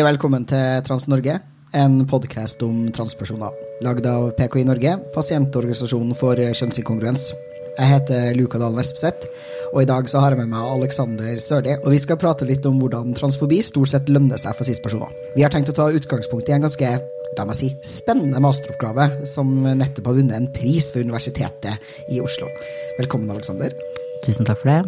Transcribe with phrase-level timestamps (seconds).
[0.00, 1.34] Hei velkommen til Trans-Norge,
[1.76, 3.52] en podkast om transpersoner.
[3.84, 7.26] Lagd av PKI Norge, pasientorganisasjonen for kjønnsinkongruens.
[7.74, 9.28] Jeg heter Luka Dalen Espeseth,
[9.74, 11.76] og i dag så har jeg med meg Alexander Sørli.
[11.82, 15.12] Og vi skal prate litt om hvordan transfobi stort sett lønner seg for cis-personer.
[15.36, 16.96] Vi har tenkt å ta utgangspunkt i en ganske
[17.36, 22.48] la meg si, spennende masteroppgave som nettopp har vunnet en pris ved Universitetet i Oslo.
[22.96, 23.76] Velkommen, Alexander.
[24.24, 24.80] Tusen takk for det.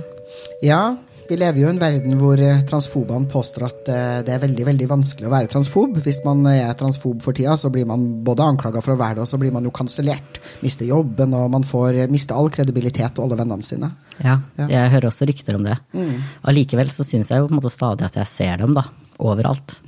[0.65, 0.87] Ja,
[1.33, 4.67] vi lever jo i en verden hvor eh, transfobene påstår at eh, det er veldig
[4.69, 5.97] veldig vanskelig å være transfob.
[6.05, 9.25] Hvis man er transfob for tida, så blir man både anklaga for å være det,
[9.25, 10.43] og så blir man jo kansellert.
[10.61, 13.93] Mister jobben, og man får miste all kredibilitet og alle vennene sine.
[14.21, 15.79] Ja, jeg hører også rykter om det.
[15.97, 16.19] Mm.
[16.53, 18.85] Allikevel så syns jeg jo på en måte stadig at jeg ser dem, da.
[19.23, 19.79] Overalt.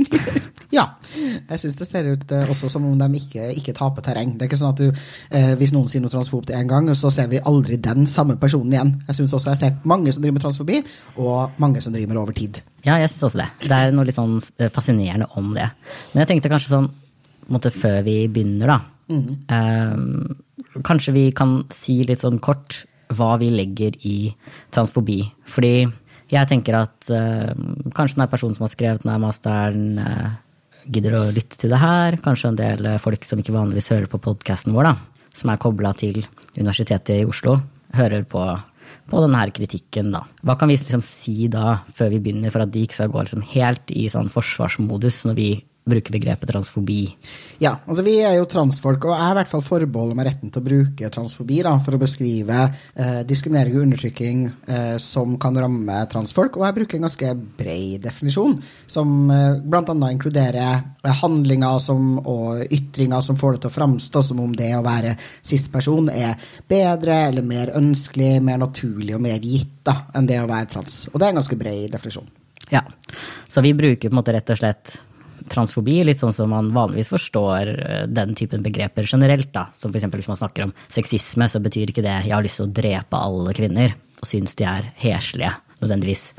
[0.70, 0.84] Ja.
[1.16, 4.36] Jeg syns det ser ut eh, også som om de ikke, ikke taper terreng.
[4.36, 5.00] Det er ikke sånn at du,
[5.34, 8.74] eh, Hvis noen sier noe transfobt en gang, så ser vi aldri den samme personen
[8.76, 8.92] igjen.
[9.08, 10.82] Jeg syns også jeg ser mange som driver med transfobi,
[11.18, 12.60] og mange som driver med det over tid.
[12.86, 13.48] Ja, jeg syns også det.
[13.66, 14.38] Det er noe litt sånn
[14.70, 15.66] fascinerende om det.
[16.12, 16.90] Men jeg tenkte kanskje sånn,
[17.50, 18.78] måte før vi begynner, da.
[19.50, 24.30] eh, kanskje vi kan si litt sånn kort hva vi legger i
[24.70, 25.24] transfobi.
[25.50, 25.74] Fordi
[26.30, 27.50] jeg tenker at eh,
[27.96, 30.30] kanskje den er personen som har skrevet denne masteren, eh,
[30.86, 32.18] gidder å lytte til det her.
[32.24, 35.62] Kanskje en del eh, folk som ikke vanligvis hører på podkasten vår, da, som er
[35.62, 36.22] kobla til
[36.56, 37.56] Universitetet i Oslo,
[37.96, 38.44] hører på,
[39.10, 40.24] på denne her kritikken, da.
[40.46, 43.24] Hva kan vi liksom si da, før vi begynner, for at de ikke skal gå
[43.26, 45.50] liksom helt i sånn forsvarsmodus når vi
[45.90, 47.02] bruker begrepet transfobi?
[47.62, 50.52] Ja, altså vi er jo transfolk, og jeg har i hvert fall forbeholder meg retten
[50.52, 55.58] til å bruke transfobi da, for å beskrive eh, diskriminering og undertrykking eh, som kan
[55.58, 56.58] ramme transfolk.
[56.58, 58.56] Og jeg bruker en ganske bred definisjon,
[58.90, 59.96] som eh, bl.a.
[60.10, 64.72] inkluderer eh, handlinger som, og ytringer som får det til å framstå som om det
[64.78, 66.38] å være cis-person er
[66.70, 71.02] bedre eller mer ønskelig, mer naturlig og mer gitt da, enn det å være trans.
[71.12, 72.28] Og det er en ganske bred definisjon.
[72.70, 72.84] Ja.
[73.48, 75.00] Så vi bruker på en måte rett og slett
[75.50, 79.52] transfobi, litt sånn som man vanligvis forstår eh, den typen begreper generelt.
[79.54, 79.66] da.
[79.78, 80.06] Som f.eks.
[80.14, 83.16] hvis man snakker om sexisme, så betyr ikke det 'jeg har lyst til å drepe
[83.18, 86.30] alle kvinner' og syns de er heslige, nødvendigvis.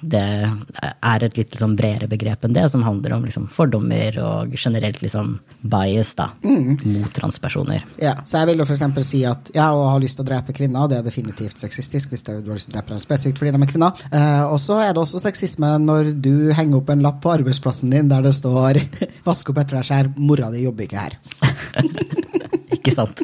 [0.00, 4.54] Det er et litt liksom bredere begrep enn det, som handler om liksom fordommer og
[4.56, 7.84] generelt liksom bias da, mot transpersoner.
[8.02, 8.84] Ja, så jeg vil jo f.eks.
[9.06, 12.24] si at ja, å ha lyst til å drepe kvinner, det er definitivt sexistisk hvis
[12.26, 14.04] det, du har lyst til å drepe dem spesifikt fordi de er kvinner.
[14.10, 17.92] Eh, og så er det også sexisme når du henger opp en lapp på arbeidsplassen
[17.92, 18.82] din der det står
[19.26, 21.18] 'vask opp etter deg sjæl, mora di jobber ikke her'.
[22.80, 23.18] Ikke sant?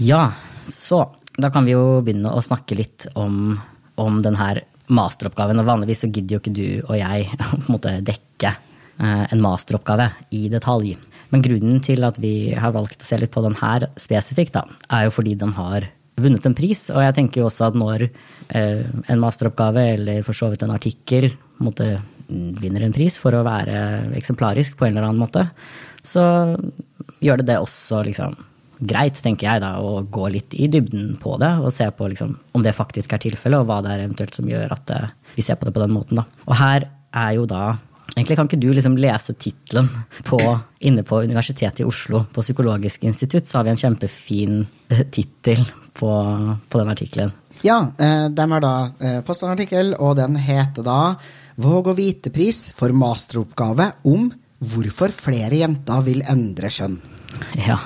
[0.00, 0.32] Ja,
[0.64, 1.02] så
[1.36, 3.56] da kan vi jo begynne å snakke litt om,
[4.02, 4.50] om denne
[4.92, 5.62] masteroppgaven.
[5.62, 9.24] Og vanligvis så gidder jo ikke du og jeg å på en måte dekke eh,
[9.24, 10.94] en masteroppgave i detalj.
[11.32, 14.66] Men grunnen til at vi har valgt å se litt på den her spesifikt, da,
[14.92, 15.88] er jo fordi den har
[16.20, 16.88] vunnet en pris.
[16.92, 20.74] Og jeg tenker jo også at når eh, en masteroppgave, eller for så vidt en
[20.74, 21.30] artikkel,
[21.62, 21.94] måtte,
[22.28, 25.46] vinner en pris for å være eksemplarisk på en eller annen måte,
[26.02, 26.24] så
[27.22, 28.36] gjør det det også liksom
[28.82, 32.34] greit, tenker jeg, da, å gå litt i dybden på det og se på liksom,
[32.56, 35.44] om det faktisk er tilfellet, og hva det er eventuelt som gjør at uh, vi
[35.46, 36.20] ser på det på den måten.
[36.20, 36.26] Da.
[36.48, 37.64] Og her er jo da
[38.12, 39.86] Egentlig kan ikke du liksom lese tittelen
[40.84, 44.58] inne på Universitetet i Oslo, på Psykologisk institutt, så har vi en kjempefin
[44.90, 45.62] uh, tittel
[45.96, 46.10] på,
[46.68, 47.32] på den artikkelen.
[47.64, 50.98] Ja, den de har da postenartikkel, postet en artikkel, og den heter da
[51.62, 54.28] 'Våg å vite-pris for masteroppgave om
[54.58, 56.98] hvorfor flere jenter vil endre kjønn'.
[57.62, 57.78] Ja.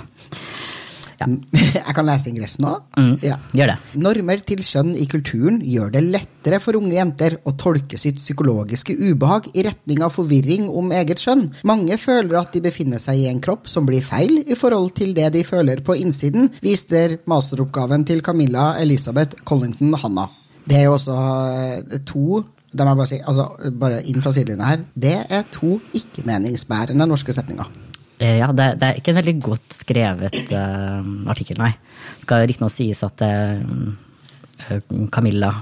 [1.77, 2.83] Jeg kan lese ingressen òg.
[2.99, 3.39] Mm, Ja.
[3.57, 3.77] Gjør det.
[4.05, 8.95] Normer til kjønn i kulturen gjør det lettere for unge jenter å tolke sitt psykologiske
[8.97, 11.47] ubehag i retning av forvirring om eget kjønn.
[11.69, 15.15] Mange føler at de befinner seg i en kropp som blir feil i forhold til
[15.17, 20.29] det de føler på innsiden, viser masteroppgaven til Camilla Elisabeth Collington Hanna.
[20.67, 22.43] Det er jo også eh, to
[22.77, 27.07] da må jeg bare si, altså bare inn fra sidelinja her, det er to ikke-meningsbærende
[27.09, 27.69] norske setninger.
[28.19, 31.03] Eh, Ja, det, det er ikke en veldig godt skrevet uh,
[31.33, 31.73] artikkel, nei.
[32.17, 34.81] Det skal riktignok sies at uh,
[35.13, 35.53] Camilla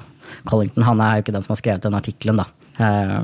[0.49, 2.47] Collington han er jo ikke den som har skrevet den artikkelen, da.
[2.85, 3.19] Eh,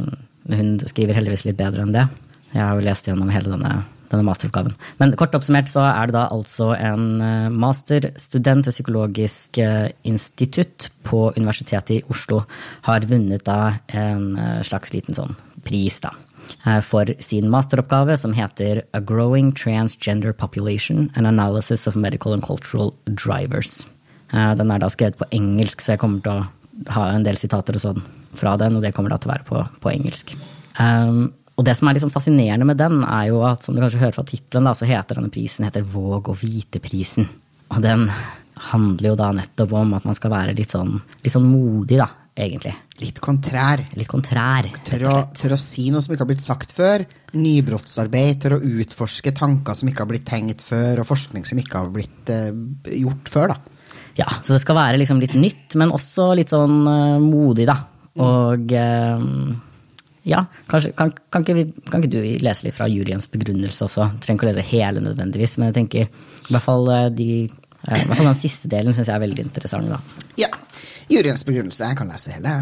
[0.50, 2.04] hun skriver heldigvis litt bedre enn det.
[2.52, 3.72] Jeg har jo lest gjennom hele denne,
[4.10, 4.74] denne masteroppgaven.
[5.00, 7.22] Men kort oppsummert så er det da altså en
[7.54, 9.60] masterstudent ved Psykologisk
[10.06, 12.42] institutt på Universitetet i Oslo
[12.86, 13.60] har vunnet da
[13.94, 14.34] en
[14.66, 16.14] slags liten sånn pris, da
[16.86, 22.94] for sin masteroppgave som heter A Growing Transgender Population An Analysis of Medical and Cultural
[23.06, 23.86] Drivers.
[24.32, 27.38] Eh, Den er da skrevet på engelsk, så jeg kommer til å ha en del
[27.38, 28.02] sitater og sånn
[28.38, 30.34] fra den, og det kommer da til å være på, på engelsk.
[30.78, 33.82] Um, og det som er litt sånn fascinerende med den, er jo at som du
[33.82, 37.26] kanskje hører fra tittelen, så heter denne prisen heter Våg og vite-prisen.
[37.74, 38.06] Og den
[38.70, 42.08] handler jo da nettopp om at man skal være litt sånn, litt sånn modig, da.
[42.44, 42.72] Egentlig.
[43.00, 43.82] Litt kontrær.
[43.96, 44.68] Litt kontrær.
[44.86, 47.04] Tør å, tør å si noe som ikke har blitt sagt før.
[47.36, 48.40] Nybrottsarbeid.
[48.42, 51.92] Tør å utforske tanker som ikke har blitt tenkt før, og forskning som ikke har
[51.94, 52.50] blitt uh,
[52.96, 53.54] gjort før.
[53.54, 53.96] da.
[54.18, 57.78] Ja, så det skal være liksom litt nytt, men også litt sånn uh, modig, da.
[58.20, 59.24] Og uh,
[60.28, 64.10] ja, kanskje, kan, kan, ikke vi, kan, ikke du lese litt fra juryens begrunnelse også?
[64.20, 68.18] Trenger ikke å lese hele nødvendigvis, men jeg tenker i hvert fall, de, i hvert
[68.18, 69.88] fall den siste delen syns jeg er veldig interessant.
[69.88, 70.26] da.
[70.40, 70.50] Ja.
[71.10, 71.84] Juryens begrunnelse.
[71.84, 72.54] Jeg kan lese hele.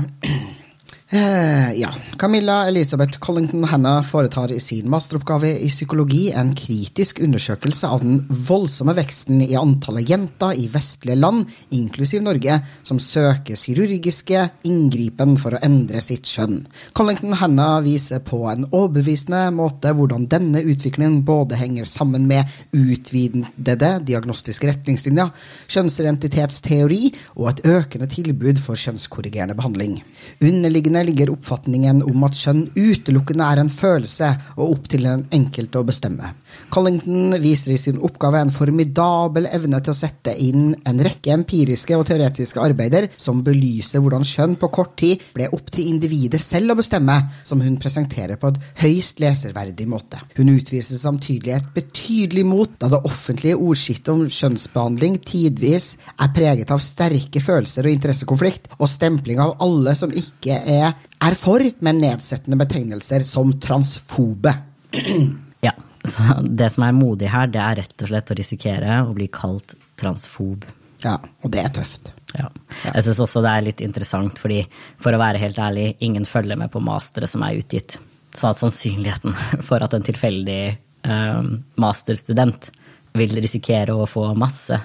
[1.10, 1.94] Eh, ja.
[2.18, 8.18] Camilla Elisabeth Collington Hanna foretar i sin masteroppgave i psykologi en kritisk undersøkelse av den
[8.28, 15.56] voldsomme veksten i antallet jenter i vestlige land, inklusiv Norge, som søker kirurgiske inngripen for
[15.56, 16.58] å endre sitt kjønn.
[16.92, 23.94] Collington Hanna viser på en overbevisende måte hvordan denne utviklingen både henger sammen med utvidede
[24.04, 25.32] diagnostiske retningslinjer,
[25.72, 27.00] kjønnsidentitetsteori
[27.38, 30.02] og et økende tilbud for kjønnskorrigerende behandling.
[30.44, 35.80] Underliggende ligger oppfatningen om at kjønn utelukkende er en følelse og opp til den enkelte
[35.80, 36.32] å bestemme.
[36.68, 41.96] Collington viser i sin oppgave en formidabel evne til å sette inn en rekke empiriske
[41.96, 46.74] og teoretiske arbeider som belyser hvordan kjønn på kort tid ble opp til individet selv
[46.74, 50.20] å bestemme, som hun presenterer på et høyst leserverdig måte.
[50.36, 56.72] Hun utviser samtidig et betydelig mot, da det offentlige ordskiftet om kjønnsbehandling tidvis er preget
[56.74, 62.00] av sterke følelser og interessekonflikt, og stempling av alle som ikke er er for, men
[62.02, 64.54] nedsettende betegnelser som transfobe.
[65.66, 65.74] ja,
[66.12, 69.28] så det som er modig her, det er rett og slett å risikere å bli
[69.32, 70.66] kalt transfob.
[71.04, 72.12] Ja, og det er tøft.
[72.36, 72.48] Ja.
[72.84, 74.64] Jeg syns også det er litt interessant, fordi
[75.00, 77.98] for å være helt ærlig, ingen følger med på mastere som er utgitt.
[78.34, 79.36] Så at sannsynligheten
[79.68, 81.50] for at en tilfeldig eh,
[81.80, 82.70] masterstudent
[83.18, 84.76] vil risikere å få masse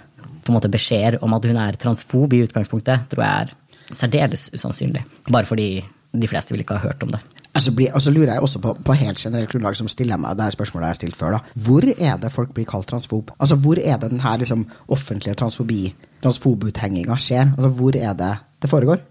[0.44, 4.48] på en måte beskjeder om at hun er transfob i utgangspunktet, tror jeg er særdeles
[4.56, 5.04] usannsynlig.
[5.32, 5.68] Bare fordi
[6.14, 7.20] de fleste vil ikke ha hørt om det.
[7.54, 10.46] Altså, bli, altså lurer jeg også på, på helt generelt grunnlag som stiller meg det
[10.46, 11.38] er spørsmålet jeg har stilt før.
[11.38, 11.62] da.
[11.66, 13.34] Hvor er det folk blir kalt transfob?
[13.40, 15.82] Altså, Hvor er det denne liksom, offentlige transfobi,
[16.24, 17.54] transfobuthenginga skjer?
[17.58, 19.02] Altså, Hvor er det det foregår?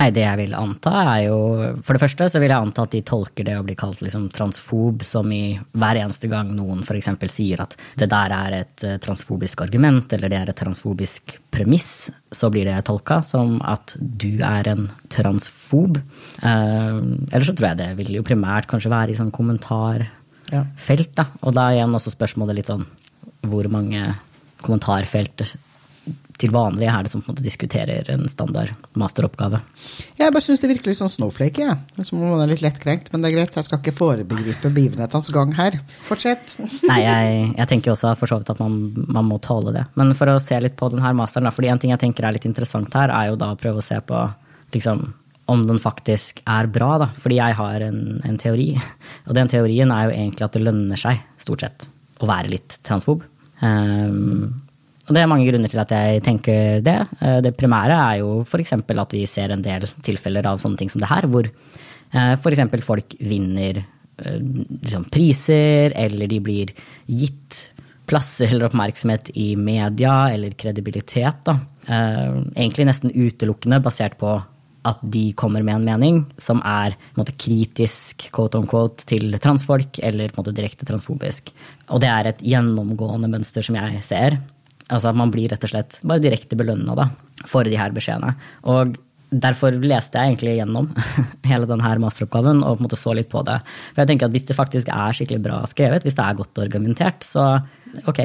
[0.00, 1.38] Nei, det jeg vil anta er jo
[1.84, 4.28] For det første så vil jeg anta at de tolker det å bli kalt liksom
[4.34, 7.10] transfob som i hver eneste gang noen f.eks.
[7.30, 12.10] sier at det der er et eh, transfobisk argument, eller det er et transfobisk premiss,
[12.32, 16.00] så blir det tolka som at du er en transfob.
[16.00, 16.98] Eh,
[17.30, 21.28] eller så tror jeg det vil jo primært kanskje være i sånn kommentarfelt, da.
[21.44, 22.86] Og da igjen også spørsmålet litt sånn
[23.50, 24.14] hvor mange
[24.64, 25.44] kommentarfelt
[26.40, 29.60] til vanlig er det som på en måte diskuterer en standard masteroppgave.
[30.18, 31.66] Jeg bare syns det virker litt sånn snowflake.
[31.66, 31.76] Ja.
[32.06, 33.58] Som om man er litt lettkrenkt, men det er greit.
[33.58, 35.76] Jeg skal ikke forebegripe begivenhetenes gang her.
[36.08, 36.56] Fortsett.
[36.90, 39.84] Nei, jeg, jeg, tenker også for så vidt at man, man, må tåle det.
[40.00, 42.48] Men for å se litt på denne masteren, fordi en ting jeg tenker er litt
[42.48, 44.22] interessant her, er jo da å prøve å se på
[44.74, 45.04] liksom,
[45.50, 47.10] om den faktisk er bra, da.
[47.20, 48.72] Fordi jeg har en, en teori.
[49.28, 51.86] Og den teorien er jo egentlig at det lønner seg, stort sett,
[52.20, 53.28] å være litt transfob.
[53.60, 54.62] Um,
[55.10, 56.98] og det er mange grunner til at jeg tenker det.
[57.18, 58.76] Eh, det primære er jo f.eks.
[58.78, 62.76] at vi ser en del tilfeller av sånne ting som det her, hvor eh, f.eks.
[62.86, 66.70] folk vinner eh, liksom, priser, eller de blir
[67.10, 67.58] gitt
[68.06, 71.42] plasser eller oppmerksomhet i media, eller kredibilitet.
[71.50, 71.58] Da.
[71.90, 74.36] Egentlig nesten utelukkende basert på
[74.86, 80.30] at de kommer med en mening som er måte, kritisk quote on til transfolk, eller
[80.38, 81.50] måte, direkte transfobisk.
[81.90, 84.38] Og det er et gjennomgående mønster som jeg ser.
[84.90, 87.08] Altså at man blir rett og slett bare direkte belønna
[87.48, 88.34] for de her beskjedene.
[88.70, 88.96] Og
[89.30, 90.90] derfor leste jeg egentlig gjennom
[91.50, 93.60] hele denne masteroppgaven og på en måte så litt på det.
[93.92, 96.62] For jeg tenker at hvis det faktisk er skikkelig bra skrevet, hvis det er godt
[96.66, 97.52] argumentert, så
[98.10, 98.24] ok.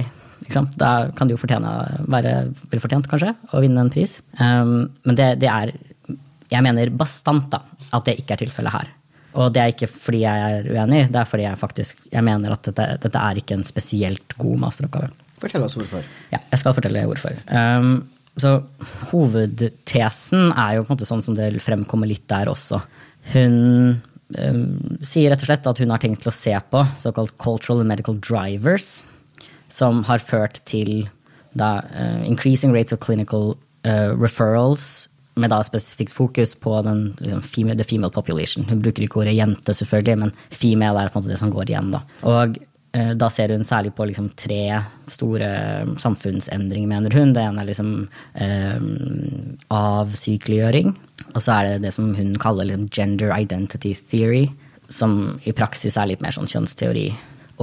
[0.77, 1.71] Da kan det jo fortjene,
[2.11, 2.33] være
[2.69, 4.19] velfortjent, kanskje, å vinne en pris.
[4.37, 5.71] Um, men det, det, er
[6.51, 7.63] Jeg mener bastant da,
[7.95, 8.91] at det ikke er tilfellet her.
[9.35, 12.53] Og det er ikke fordi jeg er uenig, det er fordi jeg faktisk jeg mener
[12.55, 15.09] at dette, dette er ikke en spesielt god masteroppgave.
[15.45, 16.03] Fortell oss hvorfor.
[16.33, 17.37] Ja, jeg skal fortelle hvorfor.
[17.53, 18.07] Um,
[18.41, 18.57] så
[19.11, 22.81] hovedtesen er jo på en måte sånn som det fremkommer litt der også.
[23.31, 23.57] Hun
[24.35, 24.63] um,
[25.05, 27.91] sier rett og slett at hun har tenkt til å se på såkalt cultural and
[27.93, 28.99] medical drivers,
[29.71, 31.05] som har ført til
[31.55, 33.53] da, uh, increasing rates of clinical
[33.87, 35.07] uh, referrals
[35.39, 38.65] med da spesifikt fokus på den liksom, female, the female population.
[38.69, 41.71] Hun bruker ikke ordet jente, selvfølgelig, men female er på en måte det som går
[41.71, 41.91] igjen.
[41.91, 42.03] da.
[42.23, 42.55] Og
[43.17, 44.79] da ser hun særlig på liksom tre
[45.11, 45.49] store
[45.99, 47.33] samfunnsendringer, mener hun.
[47.35, 47.91] Det ene er liksom
[48.39, 48.85] eh,
[49.73, 50.93] avsykeliggjøring.
[51.33, 54.45] Og så er det det som hun kaller liksom gender identity theory,
[54.87, 57.09] som i praksis er litt mer sånn kjønnsteori.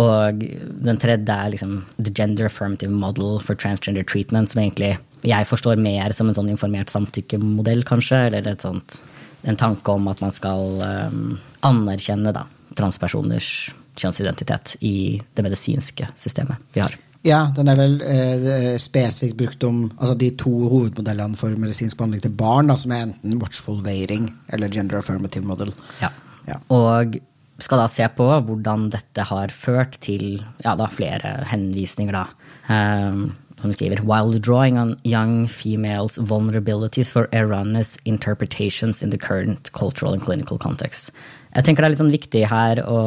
[0.00, 0.44] Og
[0.84, 5.78] den tredje er liksom the gender affirmative model for transgender treatment, som egentlig jeg forstår
[5.78, 8.24] mer som en sånn informert samtykkemodell, kanskje.
[8.28, 8.98] Eller et sånt,
[9.46, 11.20] en tanke om at man skal eh,
[11.68, 12.48] anerkjenne da,
[12.78, 16.94] transpersoners kjønnsidentitet i det medisinske systemet vi har.
[17.22, 22.24] Ja, den er vel eh, spesifikt brukt om altså de to hovedmodellene for medisinsk behandling
[22.24, 25.70] til barn, da, som er enten watchful waiting eller gender affirmative model.
[26.02, 26.10] Ja.
[26.48, 26.58] Ja.
[26.74, 27.14] Og
[27.62, 32.26] skal da se på hvordan dette har ført til ja, da, flere henvisninger, da.
[32.66, 33.30] Um,
[33.62, 40.12] som skriver While drawing on young females' vulnerabilities for erroneous interpretations in the current cultural
[40.12, 41.12] and clinical context.
[41.54, 42.98] Jeg tenker det er litt sånn viktig her å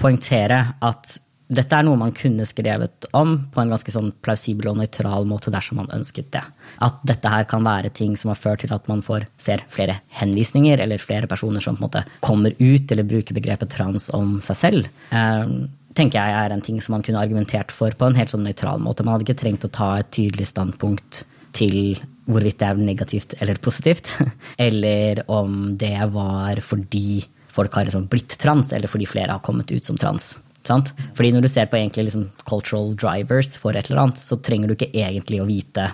[0.00, 1.18] poengtere at
[1.54, 5.52] dette er noe man kunne skrevet om på en ganske sånn plausibel og nøytral måte
[5.52, 6.42] dersom man ønsket det.
[6.84, 9.98] At dette her kan være ting som har ført til at man får, ser flere
[10.20, 14.38] henvisninger, eller flere personer som på en måte kommer ut eller bruker begrepet trans om
[14.44, 14.88] seg selv.
[15.12, 15.54] Eh,
[15.94, 18.80] tenker jeg er en ting som man kunne argumentert for på en helt sånn nøytral
[18.82, 19.04] måte.
[19.04, 21.22] Man hadde ikke trengt å ta et tydelig standpunkt
[21.54, 24.14] til hvorvidt det er negativt eller positivt.
[24.66, 27.20] Eller om det var fordi
[27.54, 30.34] folk har liksom blitt trans, eller fordi flere har kommet ut som trans.
[30.64, 30.92] Sant?
[31.16, 34.76] Fordi når du ser på liksom cultural drivers for et eller annet, så trenger du
[34.76, 35.90] ikke egentlig å vite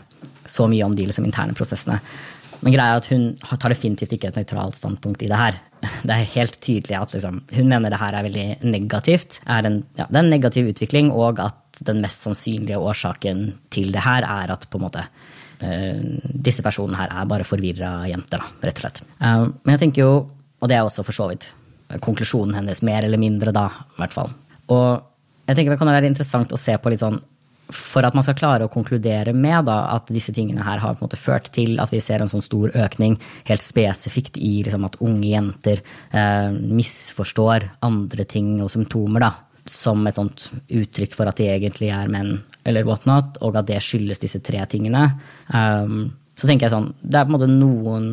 [0.47, 1.99] så mye om de liksom interne prosessene.
[2.61, 5.59] Men greia er at hun tar definitivt ikke et nøytralt standpunkt i det her.
[6.07, 9.39] Det er helt tydelig at liksom, hun mener det her er veldig negativt.
[9.49, 13.89] Er en, ja, det er en negativ utvikling, og at den mest sannsynlige årsaken til
[13.95, 18.45] det her er at på en måte uh, disse personene her er bare forvirra jenter,
[18.45, 19.01] da, rett og slett.
[19.23, 20.13] Uh, men jeg tenker jo,
[20.61, 21.51] og det er også for så vidt
[22.05, 24.31] konklusjonen hennes, mer eller mindre da, i hvert fall.
[24.71, 25.01] Og
[25.49, 27.19] jeg tenker det kan være interessant å se på litt sånn
[27.71, 31.05] for at man skal klare å konkludere med da, at disse tingene her har på
[31.05, 33.15] en måte ført til at vi ser en sånn stor økning
[33.49, 39.33] helt spesifikt i liksom, at unge jenter eh, misforstår andre ting og symptomer da,
[39.71, 43.79] som et sånt uttrykk for at de egentlig er menn, eller whatnot, og at det
[43.87, 45.07] skyldes disse tre tingene.
[45.55, 48.07] Um, så tenker jeg sånn, Det er på en måte noen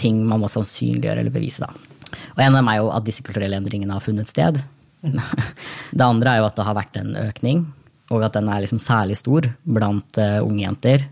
[0.00, 1.64] ting man må sannsynliggjøre eller bevise.
[1.64, 1.94] da.
[2.34, 4.60] Og en av dem er jo at disse kulturelle endringene har funnet sted.
[5.98, 7.66] Det andre er jo at det har vært en økning,
[8.14, 11.04] og at den er liksom særlig stor blant uh, unge jenter.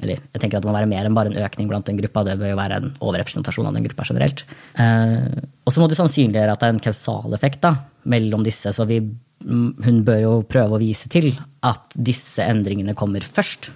[0.00, 2.24] Eller jeg tenker at det må være mer enn bare en økning blant den gruppa.
[2.26, 4.44] Det bør jo være en overrepresentasjon av den gruppa generelt.
[4.78, 7.74] Uh, og så må du sannsynliggjøre at det er en kausal effekt da,
[8.08, 8.72] mellom disse.
[8.76, 9.02] Så vi,
[9.44, 11.34] hun bør jo prøve å vise til
[11.66, 13.70] at disse endringene kommer først,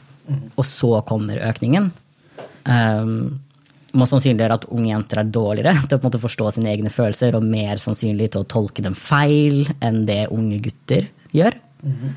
[0.56, 1.90] og så kommer økningen.
[2.64, 3.43] Um,
[3.94, 6.92] må sannsynliggjøre at unge jenter er dårligere til å på en måte forstå sine egne
[6.92, 11.58] følelser og mer sannsynlig til å tolke dem feil enn det unge gutter gjør.
[11.84, 12.12] Mm -hmm.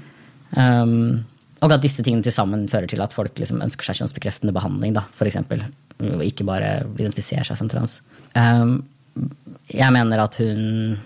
[0.61, 1.25] um,
[1.61, 4.93] og at disse tingene til sammen fører til at folk liksom ønsker seg kjønnsbekreftende behandling,
[4.93, 5.63] da, eksempel,
[5.99, 8.01] Og ikke bare identifiserer seg som trans.
[8.35, 8.85] Um,
[9.73, 10.99] jeg mener at hun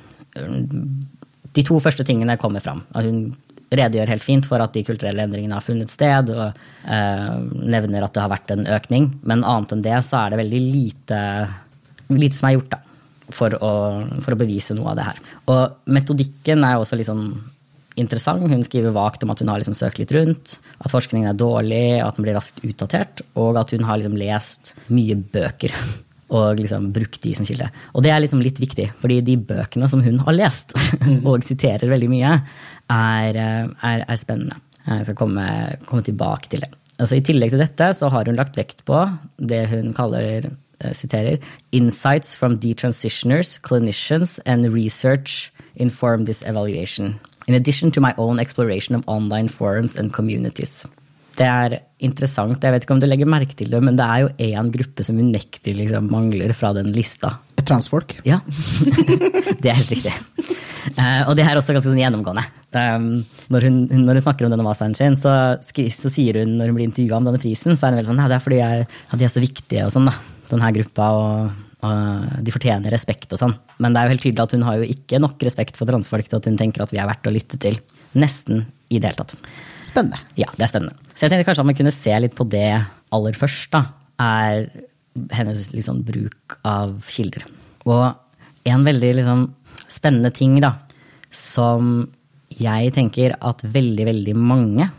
[1.55, 2.83] De to første tingene kommer fram.
[2.93, 3.35] At hun
[3.71, 7.35] redegjør helt fint for at de kulturelle endringene har funnet sted, og eh,
[7.71, 9.09] nevner at det har vært en økning.
[9.27, 11.21] Men annet enn det så er det veldig lite,
[12.11, 12.81] lite som er gjort da,
[13.31, 13.71] for å,
[14.19, 15.23] for å, bevise noe av det her.
[15.53, 17.25] Og metodikken er også litt sånn
[17.99, 18.43] interessant.
[18.51, 21.85] Hun skriver vagt om at hun har liksom søkt litt rundt, at forskningen er dårlig,
[22.03, 25.75] at den blir raskt utdatert, og at hun har liksom lest mye bøker
[26.35, 27.67] og liksom brukt de som kilde.
[27.95, 30.75] Og det er liksom litt viktig, fordi de bøkene som hun har lest,
[31.27, 32.37] og siterer veldig mye,
[32.91, 34.60] er, eh, er, er spennende.
[34.88, 35.45] Jeg skal komme,
[35.86, 36.71] komme, tilbake til det.
[37.00, 39.00] Altså, I tillegg til dette så har hun lagt vekt på
[39.38, 41.38] det hun kaller eh, siterer,
[41.71, 47.19] Insights from detransitioners, clinicians and research inform this evaluation.
[47.48, 50.86] In addition to my own exploration of online forums and communities.
[51.38, 52.63] Det er interessant.
[52.63, 55.05] Jeg vet ikke om du legger merke til det, men det er jo én gruppe
[55.05, 57.36] som unektelig liksom mangler fra den lista.
[57.62, 58.17] Transfolk?
[58.27, 58.39] Ja.
[59.62, 60.13] det er helt riktig.
[60.98, 62.43] Uh, og det er også ganske sånn gjennomgående.
[62.74, 63.10] Um,
[63.53, 66.79] når, hun, når, hun, snakker om denne masteren sin, så, så, sier hun når hun
[66.79, 68.88] blir intervjua om denne prisen, så er hun veldig sånn ja, det er fordi jeg,
[68.89, 70.17] ja, de er så viktige og sånn, da.
[70.51, 71.12] Denne gruppa.
[71.15, 73.55] og, og de fortjener respekt og sånn.
[73.81, 76.27] Men det er jo helt tydelig at hun har jo ikke nok respekt for transfolk
[76.27, 77.79] til at hun tenker at vi er verdt å lytte til.
[78.20, 79.51] Nesten i det hele tatt.
[79.88, 80.19] Spennende.
[80.39, 81.12] Ja, det er spennende.
[81.15, 82.69] Så jeg tenkte kanskje at man kunne se litt på det
[83.15, 83.86] aller først, da.
[84.21, 84.67] Er
[85.36, 87.48] hennes liksom, bruk av kilder.
[87.89, 88.05] Og
[88.69, 89.45] en veldig liksom,
[89.91, 90.75] spennende ting da,
[91.31, 92.05] som
[92.60, 94.89] jeg tenker at veldig, veldig mange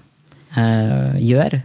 [0.56, 1.58] øh, gjør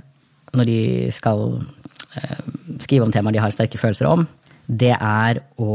[0.57, 0.79] når de
[1.13, 2.48] skal øh,
[2.84, 4.25] skrive om temaer de har sterke følelser om,
[4.67, 5.72] det er å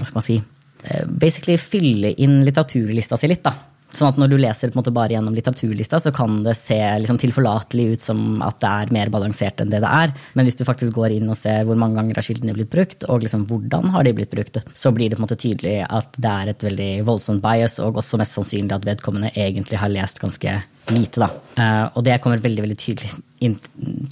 [0.00, 0.38] Hva skal man si?
[0.80, 3.52] Uh, basically fylle inn litteraturlista si litt, da.
[3.96, 7.86] Sånn at når du leser måte, bare gjennom litteraturlista, så kan det se liksom, tilforlatelig
[7.94, 10.14] ut som at det er mer balansert enn det det er.
[10.38, 13.06] Men hvis du faktisk går inn og ser hvor mange ganger har kildene blitt brukt,
[13.10, 16.20] og liksom, hvordan har de blitt brukt, så blir det på en måte tydelig at
[16.20, 20.22] det er et veldig voldsomt bias, og også mest sannsynlig at vedkommende egentlig har lest
[20.22, 21.22] ganske lite.
[21.22, 21.30] Da.
[21.56, 23.10] Uh, og det kommer veldig veldig tydelig
[23.44, 23.58] inn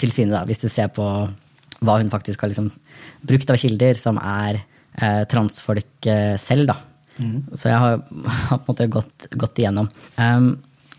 [0.01, 1.07] til syne, da, hvis du ser på
[1.79, 2.73] hva hun faktisk har liksom
[3.27, 4.61] brukt av kilder som er
[4.99, 6.79] uh, transfolk uh, selv, da.
[7.55, 8.01] Så jeg har,
[8.49, 9.91] har på en måte gått, gått igjennom.
[10.17, 10.53] Um,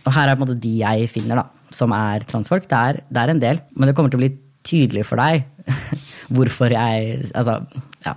[0.05, 2.67] og her er på en måte de jeg finner, da, som er transfolk.
[2.69, 4.33] Det er, det er en del, men det kommer til å bli
[4.67, 5.45] tydelig for deg
[6.35, 7.59] hvorfor jeg Altså,
[8.05, 8.15] ja.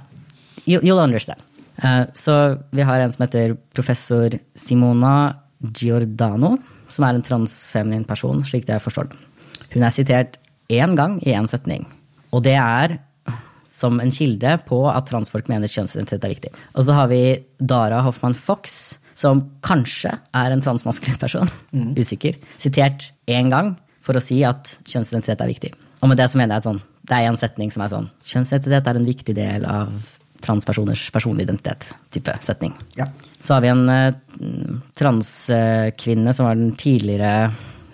[0.67, 1.43] You, you'll understand.
[1.83, 5.15] Uh, så vi har en som heter professor Simona
[5.63, 6.57] Giordano,
[6.91, 9.19] som er en transfeminin person, slik jeg forstår det.
[9.73, 10.39] Hun er sitert
[10.73, 11.87] én gang i én setning.
[12.33, 12.99] Og det er
[13.73, 16.51] som en kilde på at transfolk mener kjønnsidentitet er viktig.
[16.77, 17.23] Og så har vi
[17.59, 21.51] Dara Hoffmann Fox, som kanskje er en transmaskulin person.
[21.73, 22.37] Usikker.
[22.61, 23.75] Sitert én gang
[24.05, 25.73] for å si at kjønnsidentitet er viktig.
[26.03, 28.11] Og med det så mener jeg at sånn, det er en setning som er sånn
[28.23, 29.95] Kjønnsidentitet er en viktig del av
[30.43, 31.87] transpersoners personlige identitet.
[32.11, 32.75] type setning.
[32.99, 33.07] Ja.
[33.39, 37.53] Så har vi en uh, transkvinne som var den tidligere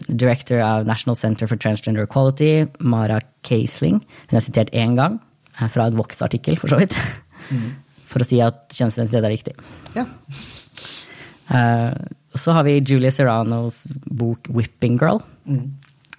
[0.08, 4.00] director av National Center for Transgender Equality, Mara Casling.
[4.30, 5.18] Hun er sitert én gang,
[5.66, 6.94] fra en Vox-artikkel, for så vidt,
[8.08, 9.58] for å si at kjønnsidentitet er viktig.
[9.98, 10.06] ja.
[11.48, 11.94] Uh,
[12.36, 15.22] så har vi Julie Serranos bok 'Whipping Girl'.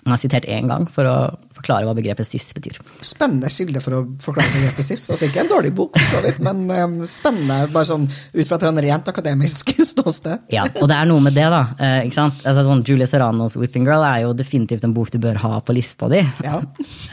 [0.10, 1.16] Hun er sitert én gang for å
[1.54, 2.80] forklare hva begrepet SIS betyr.
[3.06, 5.06] Spennende kilde for å forklare begrepet SIS.
[5.14, 8.58] Altså ikke en dårlig bok, for så vidt, men um, spennende bare sånn ut fra
[8.58, 10.48] et rent akademisk ståsted.
[10.54, 11.62] Ja, og det er noe med det, da.
[11.78, 12.42] eh, ikke sant?
[12.42, 15.76] Altså, sånn, Julia Serranos 'Whipping Girl' er jo definitivt en bok du bør ha på
[15.78, 16.58] lista di Ja.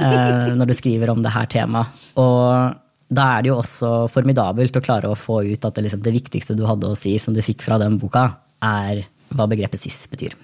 [0.01, 2.07] eh, når du skriver om det her temaet.
[2.17, 2.81] Og
[3.13, 6.15] da er det jo også formidabelt å klare å få ut at det, liksom, det
[6.17, 8.29] viktigste du hadde å si, som du fikk fra den boka,
[8.65, 9.05] er
[9.37, 10.35] hva begrepet SIS betyr.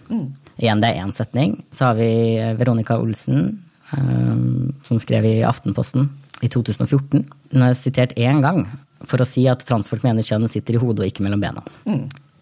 [0.61, 1.57] Igjen, det er én setning.
[1.73, 2.11] Så har vi
[2.59, 3.59] Veronica Olsen,
[3.93, 4.43] eh,
[4.85, 6.11] som skrev i Aftenposten
[6.43, 7.25] i 2014.
[7.53, 8.67] Hun er sitert én gang
[9.07, 11.62] for å si at transfolk mener kjønnet sitter i hodet og ikke mellom bena.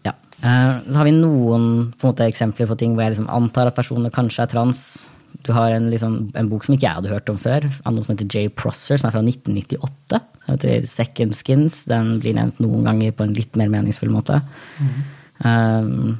[0.04, 0.12] Ja.
[0.42, 3.76] Eh, Så har vi noen på måte, eksempler på ting hvor jeg liksom antar at
[3.76, 5.08] personene kanskje er trans.
[5.46, 8.04] Du har en, liksom, en bok som ikke jeg hadde hørt om før, av noen
[8.04, 10.20] som heter Jay Prosser, som er fra 1998.
[10.46, 11.84] Den heter Second Skins.
[11.88, 14.40] Den blir nevnt noen ganger på en litt mer meningsfull måte.
[14.80, 16.16] Um, eh,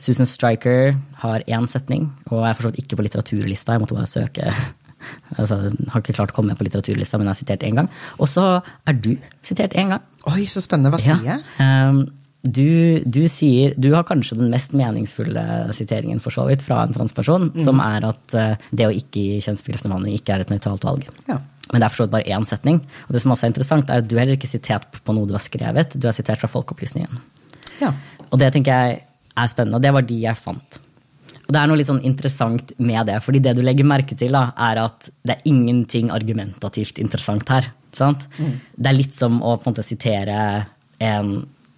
[0.00, 3.76] Susan Striker har én setning, og er for så vidt ikke på litteraturlista.
[3.76, 4.50] Jeg måtte bare søke.
[5.36, 7.76] Altså, jeg har ikke klart å komme med på litteraturlista, men jeg har sitert én
[7.76, 7.88] gang.
[8.16, 8.44] Og så
[8.88, 9.10] er du
[9.44, 10.04] sitert én gang.
[10.30, 10.94] Oi, så spennende.
[10.94, 11.42] Hva sier jeg?
[11.60, 12.06] Um,
[12.44, 15.44] du, du sier Du har kanskje den mest meningsfulle
[15.76, 19.38] siteringen for så vidt fra en transperson, som er at eh, det å ikke gi
[19.46, 21.08] kjønnsbekreftende behandling ikke er et nøytralt valg.
[21.28, 21.38] Ja.
[21.70, 22.82] Men det er for så vidt bare én setning.
[23.06, 25.28] Og det som også er interessant, er at du er heller ikke sitert på noe
[25.28, 27.24] du har skrevet, du er sitert fra Folkeopplysningen.
[27.80, 27.94] ja.
[28.32, 29.02] Og det tenker jeg
[29.34, 30.80] er spennende, og det var de jeg fant.
[31.44, 34.32] Og det er noe litt sånn interessant med det, fordi det du legger merke til,
[34.32, 37.68] da, er at det er ingenting argumentativt interessant her.
[37.94, 38.24] Sant?
[38.74, 40.38] Det er litt som å på en måte sitere
[41.04, 41.34] en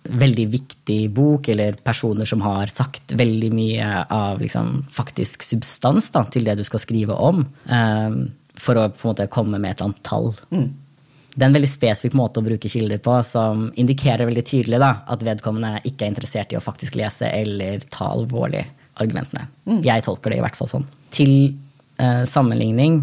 [0.06, 6.22] veldig viktig bok, eller personer som har sagt veldig mye av liksom, faktisk substans da,
[6.30, 8.20] til det du skal skrive om, um,
[8.54, 10.30] for å på en måte komme med et eller annet tall.
[11.37, 14.88] Det er en veldig spesifikk måte å bruke kilder på som indikerer veldig tydelig da,
[15.12, 18.62] at vedkommende ikke er interessert i å faktisk lese eller ta alvorlig
[19.03, 19.44] argumentene.
[19.85, 20.87] Jeg tolker det i hvert fall sånn.
[21.12, 21.35] Til
[22.01, 23.03] eh, sammenligning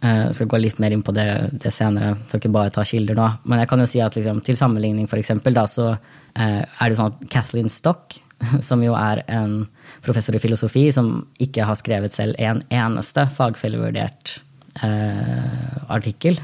[0.00, 1.28] eh, Jeg skal gå litt mer inn på det,
[1.60, 3.28] det senere, skal ikke bare ta kilder nå.
[3.44, 6.88] Men jeg kan jo si at liksom, til sammenligning, for eksempel, da, så eh, er
[6.88, 8.16] det sånn at Kathleen Stock,
[8.64, 9.58] som jo er en
[10.00, 14.38] professor i filosofi, som ikke har skrevet selv en eneste fagfellevurdert
[14.88, 16.40] eh, artikkel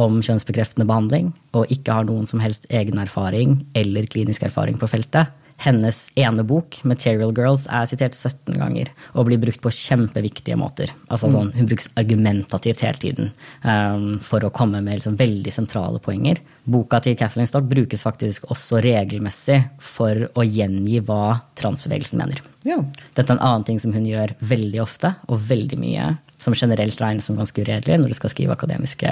[0.00, 4.88] om kjønnsbekreftende behandling, og ikke har noen som helst egen erfaring eller klinisk erfaring på
[4.90, 5.32] feltet.
[5.56, 10.92] Hennes ene bok, 'Material Girls', er sitert 17 ganger og blir brukt på kjempeviktige måter.
[11.08, 13.30] Altså sånn, Hun brukes argumentativt hele tiden
[13.64, 16.42] um, for å komme med liksom veldig sentrale poenger.
[16.68, 22.44] Boka til Kathleen Stock brukes faktisk også regelmessig for å gjengi hva transbevegelsen mener.
[22.68, 22.82] ja.
[23.16, 27.00] Dette er en annen ting som hun gjør veldig ofte, og veldig mye, som generelt
[27.00, 29.08] regnes som ganske uredelig når du skal skrive akademiske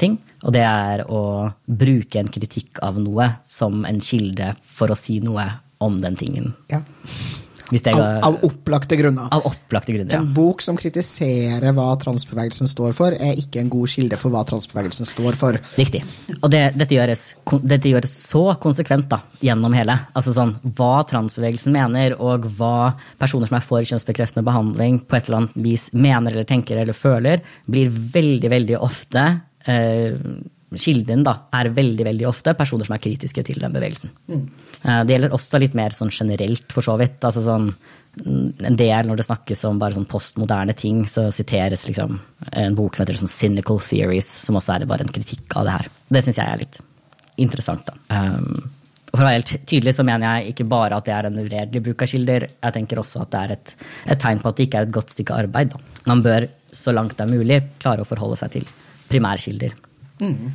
[0.00, 0.18] ting.
[0.42, 5.20] Og det er å bruke en kritikk av noe som en kilde for å si
[5.22, 5.46] noe
[5.82, 6.52] om den tingen.
[6.70, 6.82] ja.
[7.72, 9.28] Det Av, av opplagte grunner.
[9.32, 10.20] av opplagte grunner, ja.
[10.20, 14.42] En bok som kritiserer hva transbevegelsen står for, er ikke en god kilde for hva
[14.48, 15.56] transbevegelsen står for.
[15.78, 16.02] Riktig.
[16.42, 17.22] Og det, dette, gjøres,
[17.62, 19.96] dette gjøres så konsekvent da, gjennom hele.
[20.12, 25.30] Altså sånn, Hva transbevegelsen mener, og hva personer som er for kjønnsbekreftende behandling, på et
[25.30, 27.40] eller annet vis mener eller tenker eller føler,
[27.72, 29.24] blir veldig, veldig ofte
[30.78, 34.12] Kilden da, er veldig veldig ofte personer som er kritiske til den bevegelsen.
[34.32, 37.18] Eh, det gjelder også litt mer sånn generelt, for så vidt.
[37.24, 41.86] altså sånn mm, en del når det snakkes om bare sånn postmoderne ting, så siteres
[41.88, 42.18] liksom
[42.52, 45.76] en bok som heter sånn Cynical Theories, som også er bare en kritikk av det
[45.78, 45.90] her.
[46.08, 46.80] Det syns jeg er litt
[47.42, 47.98] interessant, da.
[48.12, 48.70] Um,
[49.12, 51.82] for å være helt tydelig så mener jeg ikke bare at det er en uredelig
[51.84, 53.72] bruk av kilder, jeg tenker også at det er et,
[54.14, 55.74] et tegn på at det ikke er et godt stykke arbeid.
[55.74, 55.98] Da.
[56.08, 58.70] Man bør så langt det er mulig klare å forholde seg til
[59.12, 59.76] primærkilder.
[60.22, 60.50] Mm.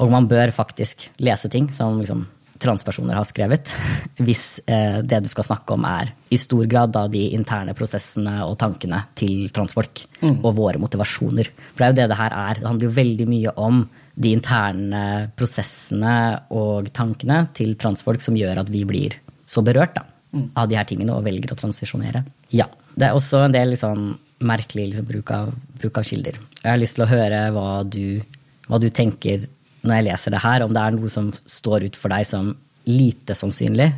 [0.00, 2.24] Og man bør faktisk lese ting som liksom,
[2.62, 3.72] transpersoner har skrevet,
[4.24, 8.38] hvis eh, det du skal snakke om er i stor grad da de interne prosessene
[8.46, 10.06] og tankene til transfolk.
[10.22, 10.38] Mm.
[10.40, 11.50] Og våre motivasjoner.
[11.72, 12.60] For det er jo det det her er.
[12.60, 15.02] Det handler jo veldig mye om de interne
[15.38, 16.16] prosessene
[16.52, 19.16] og tankene til transfolk som gjør at vi blir
[19.48, 20.04] så berørt da,
[20.36, 20.50] mm.
[20.60, 22.24] av de her tingene og velger å transisjonere.
[22.52, 22.68] Ja.
[22.92, 24.12] Det er også en del liksom,
[24.44, 26.38] merkelig liksom, bruk, av, bruk, av, kilder.
[26.62, 28.22] Jeg har lyst til å høre hva du,
[28.68, 29.46] hva du tenker
[29.82, 32.52] når jeg leser det her, om det er noe som står ut for deg som
[32.86, 33.90] lite sannsynlig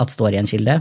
[0.00, 0.78] at står i en kilde.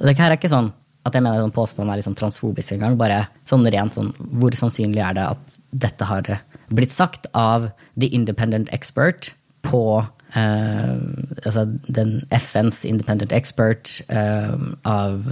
[0.00, 0.72] Det her er ikke sånn
[1.04, 2.96] at jeg mener at påstanden er liksom transfobisk engang.
[3.00, 6.30] Bare sånn rent sånn Hvor sannsynlig er det at dette har
[6.72, 7.68] blitt sagt av
[8.00, 10.00] the independent expert på
[10.36, 10.96] uh,
[11.44, 15.22] altså den FNs independent expert uh, av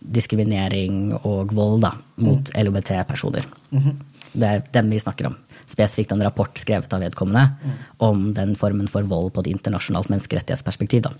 [0.00, 2.56] diskriminering og vold da, mot mm.
[2.64, 3.46] LHBT-personer.
[3.70, 3.94] Mm -hmm.
[4.32, 5.36] Det er dem vi snakker om
[5.66, 7.70] spesifikt en rapport skrevet av vedkommende mm.
[7.98, 11.02] om den formen for vold på et internasjonalt menneskerettighetsperspektiv.
[11.02, 11.10] da.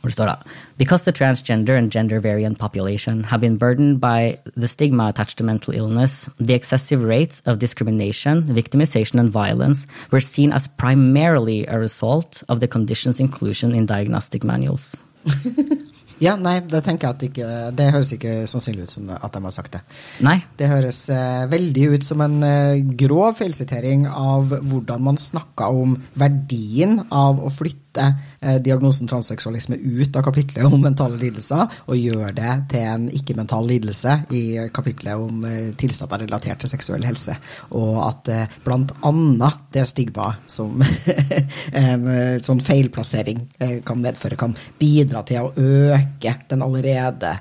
[0.00, 0.34] Hvor det står da
[0.78, 5.44] Because the transgender and gender variant population have been burdened by the stigma attached to
[5.44, 11.78] mental illness, the excessive rates of discrimination, victimization, and violence were seen as primarily a
[11.78, 14.96] result of the condition's inclusion in diagnostic manuals.
[16.20, 19.40] Ja, nei, det tenker jeg at ikke Det høres ikke sannsynlig ut som at de
[19.40, 19.80] har sagt det.
[20.26, 20.36] Nei.
[20.58, 25.96] Det høres uh, veldig ut som en uh, grov feilsitering av hvordan man snakka om
[26.20, 32.32] verdien av å flytte Eh, diagnosen transseksualisme ut av kapitlet om mentale lidelser, og gjør
[32.36, 34.42] det til en ikke-mental lidelse i
[34.74, 37.34] kapitlet om eh, tilstander relatert til seksuell helse.
[37.76, 40.80] Og at eh, blant annet det stigmaet som
[41.82, 42.06] en
[42.42, 43.42] sånn feilplassering
[43.86, 47.36] kan medføre, kan bidra til å øke den allerede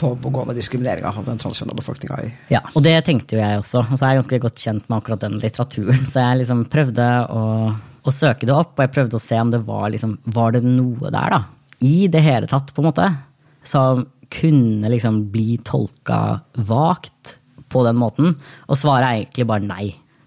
[0.00, 2.22] pågående diskrimineringa av den transkjønna befolkninga.
[2.52, 3.84] Ja, og det tenkte jo jeg også.
[3.84, 7.10] Og så er jeg ganske godt kjent med akkurat den litteraturen, så jeg liksom prøvde
[7.28, 7.44] å
[8.10, 10.62] å søke det opp, og jeg prøvde å se om det var, liksom, var det
[10.66, 11.42] noe der, da,
[11.84, 13.08] i det hele tatt, på en måte,
[13.66, 17.36] som kunne liksom bli tolka vagt
[17.72, 18.34] på den måten.
[18.70, 19.86] Og svaret er egentlig bare nei.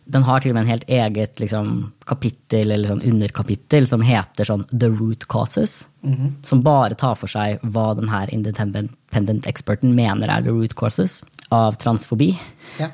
[0.09, 4.47] Den har til og med en helt eget liksom, kapittel eller sånn underkapittel som heter
[4.47, 5.83] sånn The Root Causes.
[6.01, 6.31] Mm -hmm.
[6.43, 11.75] Som bare tar for seg hva denne independent experten mener er the root causes av
[11.75, 12.39] transfobi.
[12.79, 12.89] Ja.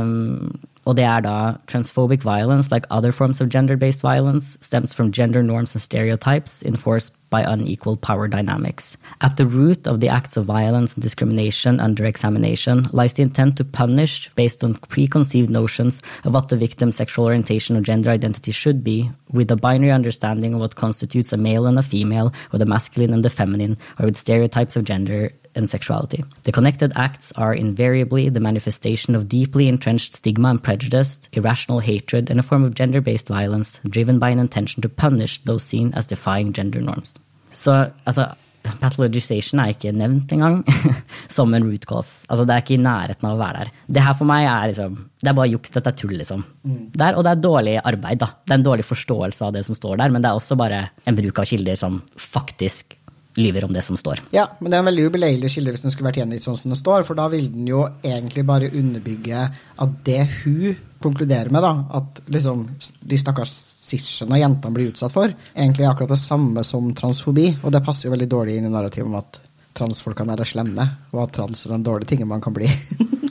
[0.00, 5.12] Um, Og det er da transphobic violence, like other forms of gender-based violence, stems from
[5.12, 8.96] gender norms and stereotypes enforced by unequal power dynamics.
[9.20, 13.56] At the root of the acts of violence and discrimination under examination lies the intent
[13.58, 18.50] to punish based on preconceived notions of what the victim's sexual orientation or gender identity
[18.50, 22.58] should be, with a binary understanding of what constitutes a male and a female, or
[22.58, 26.24] the masculine and the feminine, or with stereotypes of gender and sexuality.
[26.44, 32.30] The connected acts are invariably the manifestation of deeply entrenched stigma and prejudice, irrational hatred,
[32.30, 35.92] and a form of gender based violence driven by an intention to punish those seen
[35.94, 37.14] as defying gender norms.
[37.52, 40.60] Så altså, pathologization er ikke nevnt engang
[41.36, 42.26] som en root cause.
[42.28, 43.72] Altså, det er ikke i nærheten av å være der.
[43.96, 46.44] Det her for meg er liksom, det er bare juks, dette er tull, liksom.
[46.64, 46.82] Mm.
[46.94, 48.32] Der, og det er dårlig arbeid, da.
[48.44, 50.82] Det er en dårlig forståelse av det som står der, men det er også bare
[51.08, 52.96] en bruk av kilder som faktisk
[53.38, 54.22] lyver om det som står.
[54.34, 56.74] Ja, men det er en veldig ubeleilig skille hvis den skulle vært gjengitt sånn som
[56.74, 59.44] det står, for da vil den jo egentlig bare underbygge
[59.84, 62.66] at det hun konkluderer med, da, at liksom
[63.00, 63.58] de stakkars
[63.90, 68.06] og jentene blir utsatt for, egentlig er akkurat det samme som transfobi, og det passer
[68.06, 69.40] jo veldig dårlig inn i narrativet om at
[69.76, 72.68] transfolkene er det slemme, og at trans er den dårlige tingen man kan bli.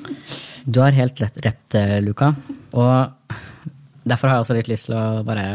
[0.74, 2.34] du har helt rett, rett, eh, Luka.
[2.76, 3.36] Og
[4.04, 5.46] derfor har jeg også litt lyst til å bare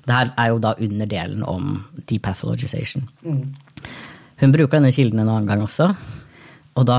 [0.00, 1.74] Det her er jo da under delen om
[2.08, 3.04] depathologization.
[3.22, 3.42] Mm.
[4.40, 5.90] Hun bruker denne kilden en annen gang også,
[6.78, 6.98] og da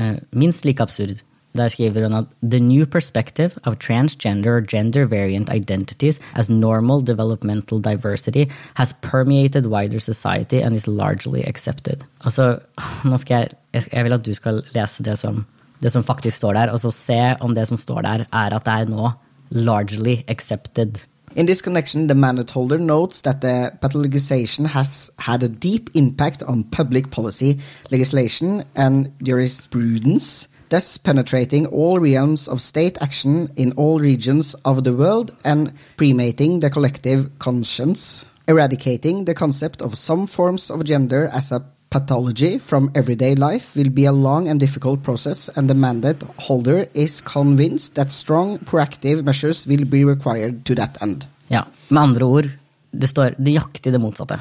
[0.00, 1.22] eh, minst like absurd.
[1.54, 7.00] Der skriver hun at the new perspective of transgender or gender variant identities as normal
[7.00, 12.02] developmental diversity has permeated wider society and is largely accepted.
[12.24, 12.58] Altså,
[13.04, 15.44] nå skal jeg, jeg vil at du skal lese det som,
[15.80, 18.66] det som faktisk står der, og så se om det som står der, er at
[18.66, 19.12] det er nå
[19.50, 20.98] largely accepted.
[21.34, 26.44] In this connection, the mandate holder notes that the pathologization has had a deep impact
[26.44, 27.58] on public policy,
[27.90, 34.94] legislation, and jurisprudence, thus penetrating all realms of state action in all regions of the
[34.94, 41.50] world and premating the collective conscience, eradicating the concept of some forms of gender as
[41.50, 46.24] a pathology from everyday life will be a long and difficult process, and the mandate
[46.48, 51.26] holder is convinced that strong proactive measures will be required to that end.
[51.48, 52.48] Ja, med andre ord,
[52.90, 54.40] det står nøyaktig det motsatte.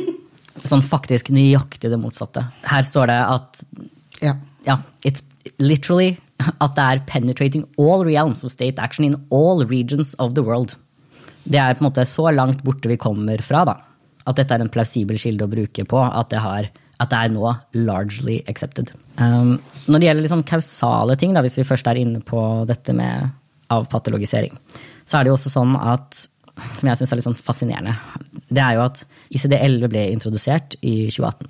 [0.70, 2.44] Sånn faktisk nøyaktig det motsatte.
[2.68, 3.64] Her står det at
[4.22, 4.36] Ja.
[4.66, 5.24] ja, it's
[5.58, 6.18] literally
[6.60, 10.76] at det er penetrating all realms of state action in all regions of the world.
[11.44, 13.78] Det er på en måte så langt borte vi kommer fra, da.
[14.30, 16.02] At dette er en plausibel kilde å bruke på.
[16.04, 16.68] At det, har,
[17.02, 18.92] at det er nå largely accepted.
[19.20, 19.56] Um,
[19.86, 23.32] når det gjelder liksom kausale ting, da, hvis vi først er inne på dette med
[23.74, 24.54] avpatologisering,
[25.08, 26.26] så er det jo også sånn at
[26.78, 27.94] som jeg syns er litt sånn fascinerende,
[28.46, 29.00] det er jo at
[29.34, 31.48] ICD-11 ble introdusert i 2018.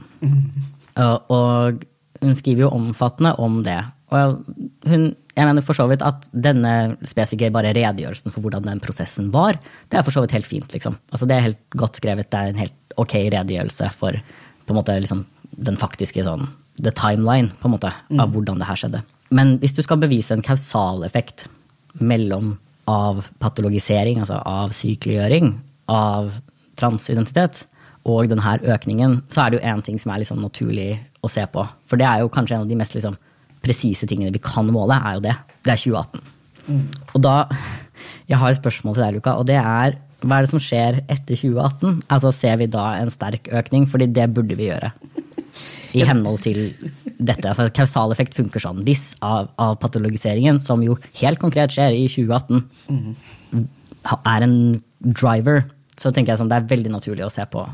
[1.05, 1.85] Og, og
[2.23, 3.77] hun skriver jo omfattende om det.
[4.15, 4.45] Og
[4.87, 9.33] hun, jeg mener for så vidt at denne spesifikke bare redegjørelsen for hvordan den prosessen
[9.35, 9.59] var,
[9.91, 10.99] det er for så vidt helt fint, liksom.
[11.11, 14.19] Altså det er helt godt skrevet, det er en helt ok redegjørelse for
[14.65, 15.25] på en måte liksom
[15.65, 16.47] den faktiske sånn
[16.83, 19.03] the timeline på en måte, av hvordan det her skjedde.
[19.35, 21.47] Men hvis du skal bevise en kausal effekt
[22.03, 22.57] mellom
[22.91, 25.55] av patologisering, altså av sykeliggjøring,
[25.91, 26.33] av
[26.81, 27.63] transidentitet,
[28.05, 30.91] og denne økningen, så er det jo én ting som er liksom naturlig
[31.25, 31.63] å se på.
[31.89, 33.17] For det er jo kanskje en av de mest liksom
[33.65, 35.35] presise tingene vi kan måle, er jo det.
[35.65, 36.31] Det er 2018.
[37.15, 37.35] Og da
[38.29, 41.03] Jeg har et spørsmål til deg, Luka, og det er hva er det som skjer
[41.13, 41.99] etter 2018?
[42.09, 43.85] Altså Ser vi da en sterk økning?
[43.93, 44.89] Fordi det burde vi gjøre.
[45.95, 46.63] I henhold til
[47.21, 47.45] dette.
[47.51, 48.81] altså Kausal effekt funker sånn.
[48.89, 52.65] Hvis av, av patologiseringen, som jo helt konkret skjer i 2018,
[54.25, 54.57] er en
[55.05, 55.63] driver,
[56.01, 57.67] så tenker jeg sånn det er veldig naturlig å se på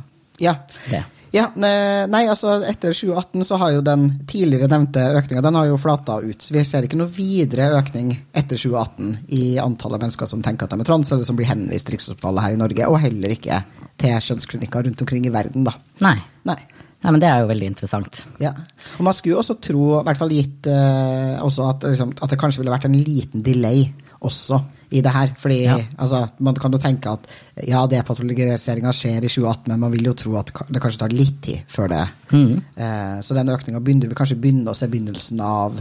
[0.42, 0.56] Ja.
[0.90, 1.04] det.
[1.34, 5.78] Ja, nei, altså Etter 2018 så har jo den tidligere nevnte økninga den har jo
[5.78, 6.48] flata ut.
[6.50, 10.82] Vi ser ikke noe videre økning etter 2018 i antallet mennesker som tenker at de
[10.82, 13.62] er trans, eller som blir henvist til Rikshospitalet her i Norge, og heller ikke
[14.00, 15.66] til kjønnsklinikker rundt omkring i verden.
[15.68, 15.76] da.
[16.02, 16.18] Nei.
[16.48, 16.58] Nei.
[17.00, 18.24] Nei, men det er jo veldig interessant.
[18.42, 18.50] Ja.
[18.98, 22.32] Og man skulle jo også tro, i hvert fall gitt eh, også at, liksom, at
[22.32, 23.86] det kanskje ville vært en liten delay
[24.20, 25.30] også i det her.
[25.38, 25.76] Fordi Ja.
[25.98, 27.28] altså, man kan jo tenke at
[27.66, 31.40] ja, depatologiseringa skjer i 2018, men man vil jo tro at det kanskje tar litt
[31.42, 32.02] tid før det.
[32.32, 32.56] Mm.
[32.76, 35.78] Eh, så den økninga begynner vi kanskje begynne å se begynnelsen av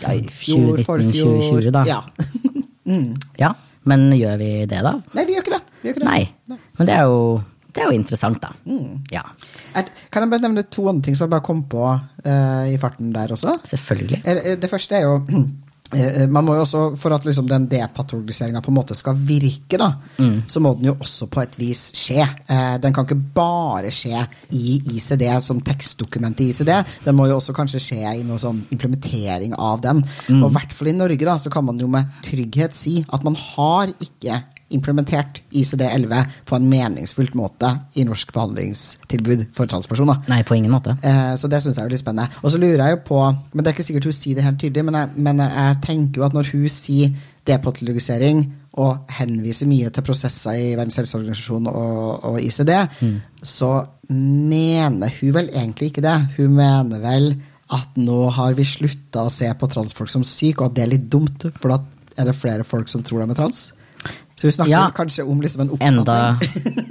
[0.00, 1.84] ja, i fjor, 2019, forfjor 2020 da.
[1.88, 2.02] Ja.
[2.92, 3.08] mm.
[3.40, 4.98] Ja, men gjør vi det, da?
[5.16, 5.62] Nei, vi gjør ikke det.
[5.82, 6.10] Vi gjør ikke det.
[6.12, 6.58] Nei.
[6.78, 7.18] Men det er jo,
[7.72, 8.52] det er jo interessant, da.
[9.12, 9.24] Ja,
[9.80, 12.76] Et, kan jeg bare nevne to andre ting som jeg bare kom på uh, i
[12.80, 13.54] farten der også?
[13.64, 14.22] selvfølgelig.
[14.60, 15.14] Det første er jo
[16.28, 19.90] man må jo også, For at liksom den depatologiseringa på en måte skal virke, da,
[20.48, 22.22] så må den jo også på et vis skje.
[22.48, 26.72] Eh, Den kan ikke bare skje i ICD som tekstdokument i ICD.
[27.04, 30.02] Den må jo også kanskje skje i noe sånn implementering av den.
[30.42, 33.22] Og i hvert fall i Norge da, så kan man jo med trygghet si at
[33.24, 34.42] man har ikke
[34.76, 40.22] implementert ICD-11 på en meningsfullt måte i norsk behandlingstilbud for transpersoner.
[40.32, 40.96] Nei, på ingen måte.
[41.02, 42.40] Eh, så det syns jeg er litt spennende.
[42.42, 44.58] Og så lurer jeg jo på Men det er ikke sikkert hun sier det helt
[44.60, 47.14] tydelig, men jeg, men jeg tenker jo at når hun sier
[47.48, 48.42] depatologisering
[48.80, 52.70] og henviser mye til prosesser i Verdens helseorganisasjon og, og ICD,
[53.44, 53.72] så
[54.08, 56.14] mener hun vel egentlig ikke det.
[56.38, 57.34] Hun mener vel
[57.72, 60.92] at nå har vi slutta å se på transfolk som syke, og at det er
[60.94, 61.80] litt dumt, for da
[62.20, 63.70] er det flere folk som tror de er trans.
[64.42, 64.90] Så hun snakker Ja.
[64.90, 66.36] kanskje om liksom en Enda,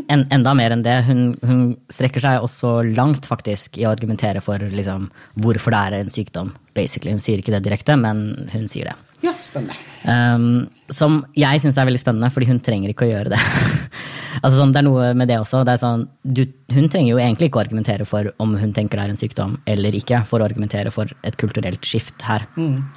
[0.07, 1.03] en, enda mer enn det.
[1.03, 5.95] Hun, hun strekker seg også langt faktisk i å argumentere for liksom, hvorfor det er
[5.99, 6.53] en sykdom.
[6.73, 7.11] Basically.
[7.11, 8.95] Hun sier ikke det direkte, men hun sier det.
[9.21, 9.75] Ja, spennende.
[10.07, 13.43] Um, som jeg syns er veldig spennende, fordi hun trenger ikke å gjøre det.
[14.45, 15.65] altså sånn, Det er noe med det også.
[15.67, 19.09] Det sånn, du, hun trenger jo egentlig ikke å argumentere for om hun tenker det
[19.09, 22.47] er en sykdom eller ikke, for å argumentere for et kulturelt skift her.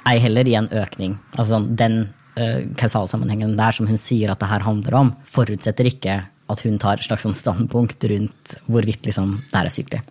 [0.07, 1.19] Ei heller i en økning.
[1.35, 2.05] Altså sånn, Den
[2.75, 6.17] kausalsammenhengen der som hun sier at det her handler om, forutsetter ikke
[6.51, 10.01] at hun tar et slags sånn standpunkt rundt hvorvidt liksom, det her er sykelig.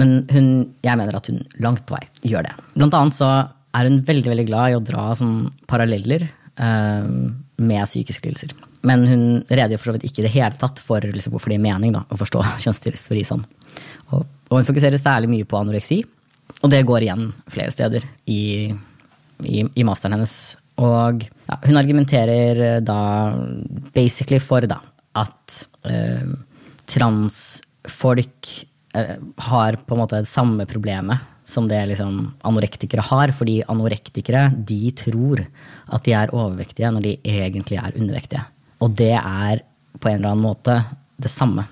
[0.00, 0.48] Men hun,
[0.84, 2.54] jeg mener at hun langt på vei gjør det.
[2.76, 3.30] Blant annet så
[3.76, 7.08] er hun veldig veldig glad i å dra sånn paralleller eh,
[7.60, 8.54] med psykiske lidelser.
[8.86, 11.58] Men hun redegjør for så vidt ikke i det hele tatt for liksom, hvorfor det
[11.58, 13.44] gir mening da, å forstå kjønnsdysfori sånn.
[14.14, 16.00] Og, og hun fokuserer særlig mye på anoreksi,
[16.60, 18.40] og det går igjen flere steder i,
[19.46, 20.34] i, i masteren hennes.
[20.80, 23.00] Og ja, hun argumenterer eh, da
[23.94, 24.80] basically for da,
[25.20, 26.30] at eh,
[26.90, 28.52] transfolk
[28.94, 29.16] eh,
[29.50, 33.34] har på en måte det samme problemet som det liksom anorektikere har.
[33.36, 38.46] Fordi anorektikere de tror at de er overvektige når de egentlig er undervektige.
[38.80, 39.64] Og det er
[40.00, 40.80] på en eller annen måte
[41.20, 41.66] det samme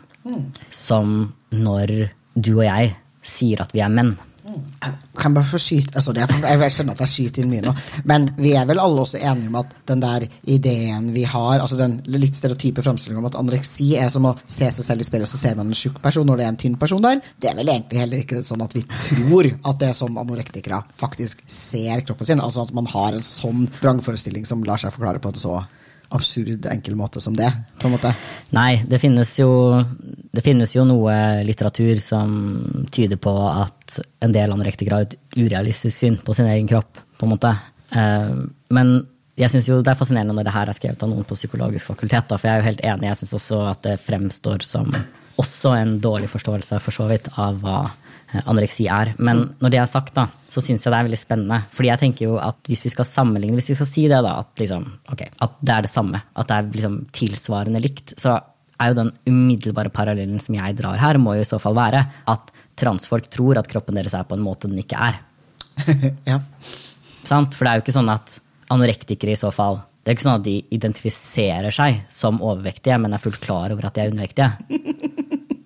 [0.74, 1.92] som når
[2.36, 2.90] du og jeg
[3.24, 4.16] sier at vi er menn.
[4.48, 7.74] Jeg kan bare få skyte altså det, Jeg skjønner at jeg skyter inn mye nå,
[8.08, 11.78] men vi er vel alle også enige om at den der ideen vi har, altså
[11.78, 15.28] den litt stereotype framstillinga om at anoreksi er som å se seg selv i speilet,
[15.28, 17.50] og så ser man en tjukk person når det er en tynn person der, det
[17.50, 21.42] er vel egentlig heller ikke sånn at vi tror at det er sånn anorektikere faktisk
[21.50, 22.42] ser kroppen sin.
[22.44, 25.58] Altså at man har en sånn vrangforestilling som lar seg forklare på en så
[26.14, 27.50] absurd enkel måte som det.
[27.80, 28.12] på en måte.
[28.56, 29.50] Nei, det finnes, jo,
[30.32, 32.32] det finnes jo noe litteratur som
[32.94, 37.04] tyder på at en del anorektikere har et urealistisk syn på sin egen kropp.
[37.18, 37.50] på en måte.
[37.90, 38.34] Eh,
[38.70, 38.92] men
[39.38, 41.92] jeg synes jo det er fascinerende når det her er skrevet av noen på psykologisk
[41.92, 42.34] fakultet.
[42.34, 43.08] For jeg er jo helt enig.
[43.10, 44.90] Jeg syns også at det fremstår som
[45.38, 47.80] også en dårlig forståelse for så vidt av hva
[48.44, 49.14] anoreksi er.
[49.18, 51.60] Men når det er sagt, da, så syns jeg det er veldig spennende.
[51.74, 54.38] Fordi jeg tenker jo at hvis vi skal sammenligne, hvis vi skal si det, da,
[54.42, 58.38] at, liksom, okay, at det er det samme, at det er liksom tilsvarende likt, så
[58.78, 62.04] er jo den umiddelbare parallellen som jeg drar her, må jo i så fall være
[62.30, 65.18] at transfolk tror at kroppen deres er på en måte den ikke er.
[66.30, 66.38] ja.
[67.26, 67.56] Sant?
[67.56, 68.38] For det er jo ikke sånn at
[68.72, 73.12] anorektikere i så fall det er ikke sånn at de identifiserer seg som overvektige, men
[73.12, 74.54] er fullt klar over at de er undervektige.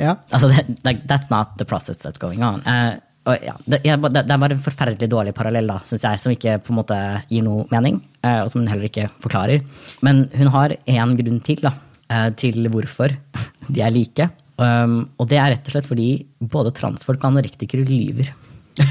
[0.00, 0.16] Ja.
[0.30, 2.62] Altså, det, that's not the process that's going on.
[2.66, 2.96] Uh,
[3.44, 6.58] ja, det, det, det, er bare en forferdelig dårlig parallell, da, syns jeg, som ikke
[6.64, 8.00] på en måte gir noe mening.
[8.24, 9.58] Uh, og som hun heller ikke forklarer.
[10.06, 11.72] Men hun har én grunn til, da,
[12.10, 13.08] uh, til hvorfor
[13.74, 14.30] de er like.
[14.60, 16.10] Um, og det er rett og slett fordi
[16.52, 18.28] både transfolk og anorektikere lyver.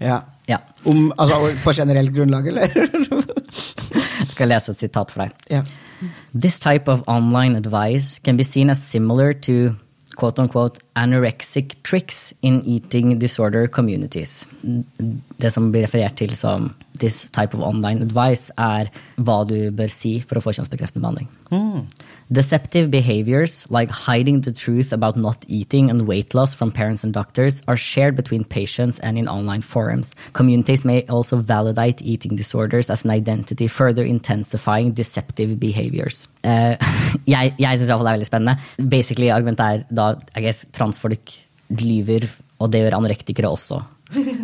[0.00, 0.18] ja.
[0.48, 0.58] ja.
[0.84, 2.66] Om, altså, på generelt grunnlag, eller?
[4.20, 5.30] jeg skal lese et sitat for deg.
[5.52, 5.62] Ja.
[6.34, 9.76] This type of online advice can be seen as similar to
[10.16, 14.48] quote unquote anorexic tricks in eating disorder communities.
[14.62, 19.90] Det som blir referert til som this type of online advice, er hva du bør
[19.90, 21.28] si for å få kjønnsbekreftende behandling.
[21.50, 21.88] Mm.
[22.30, 27.12] Deceptive behaviors, like hiding the truth about not eating and weight loss from parents and
[27.12, 30.12] doctors, are shared between patients and in online forums.
[30.32, 36.28] Communities may also validate eating disorders as an identity, further intensifying deceptive behaviors.
[36.44, 36.76] Uh,
[37.26, 38.56] jeg jeg syns det er veldig spennende.
[38.90, 41.36] Basically, Argumentet er da I guess, transfolk
[41.78, 42.26] lyver,
[42.60, 43.78] og det gjør anorektikere også.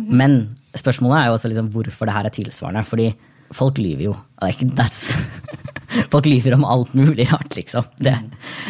[0.07, 0.45] Men
[0.77, 2.85] spørsmålet er jo også liksom hvorfor det her er tilsvarende.
[2.87, 3.09] Fordi
[3.55, 4.15] folk lyver jo.
[6.11, 7.85] Folk lyver om alt mulig rart, liksom.
[7.97, 8.11] Det,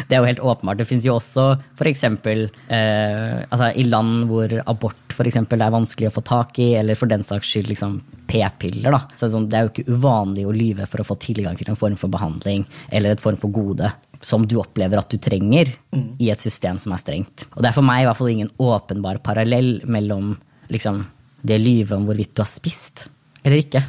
[0.08, 0.78] det er jo helt åpenbart.
[0.80, 2.04] Det fins jo også f.eks.
[2.06, 6.98] Eh, altså, i land hvor abort for eksempel, er vanskelig å få tak i, eller
[6.98, 7.98] for den saks skyld liksom,
[8.30, 8.96] p-piller.
[9.18, 11.80] Så sånn, det er jo ikke uvanlig å lyve for å få tilgang til en
[11.80, 13.90] form for behandling eller et form for gode
[14.24, 16.18] som du opplever at du trenger mm.
[16.24, 17.48] i et system som er strengt.
[17.56, 20.34] Og det er for meg i hvert fall ingen åpenbar parallell mellom
[20.74, 21.04] liksom,
[21.42, 23.08] det å lyve om hvorvidt du har spist
[23.44, 23.84] eller ikke.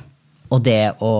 [0.54, 1.10] Og det å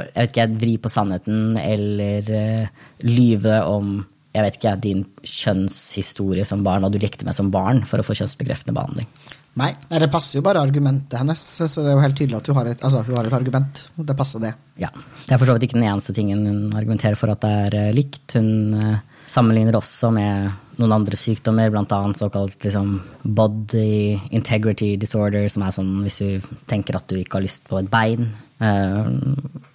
[0.00, 3.98] jeg vet ikke, vri på sannheten eller uh, lyve om
[4.38, 8.04] jeg vet ikke, din kjønnshistorie som barn, hva du likte med som barn, for å
[8.06, 9.08] få kjønnsbekreftende behandling.
[9.58, 11.42] Nei, nei, det passer jo bare argumentet hennes.
[11.58, 13.80] Så det er jo helt tydelig at hun har et, altså, hun har et argument.
[13.96, 14.52] Det passer, det.
[14.78, 14.90] Ja.
[14.94, 17.78] Det er for så vidt ikke den eneste tingen hun argumenterer for at det er
[17.88, 18.36] uh, likt.
[18.38, 22.00] Hun uh, sammenligner også med noen andre sykdommer, bl.a.
[22.16, 27.46] såkalt liksom, body integrity disorder, som er sånn hvis du tenker at du ikke har
[27.46, 28.28] lyst på et bein,
[28.62, 29.10] eh,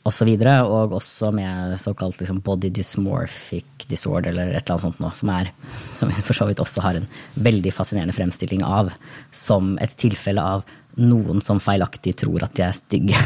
[0.08, 0.32] osv.
[0.32, 5.04] Og, så og også med såkalt liksom, body dysmorphic disorder, eller et eller annet sånt
[5.04, 5.52] noe, som, er,
[5.94, 8.94] som for så vidt også har en veldig fascinerende fremstilling av
[9.36, 10.64] som et tilfelle av
[11.02, 13.20] noen som feilaktig tror at de er stygge.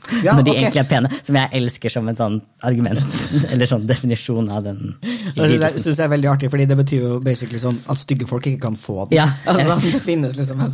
[0.24, 0.64] Ja, når de okay.
[0.64, 1.10] egentlig er pene.
[1.26, 3.02] Som jeg elsker som en sånn argument,
[3.52, 4.94] eller sånn definisjon av den.
[5.36, 8.28] Altså, det syns jeg er veldig artig, fordi det betyr jo basically sånn at stygge
[8.30, 9.18] folk ikke kan få den.
[9.20, 10.64] Ja, altså, det finnes liksom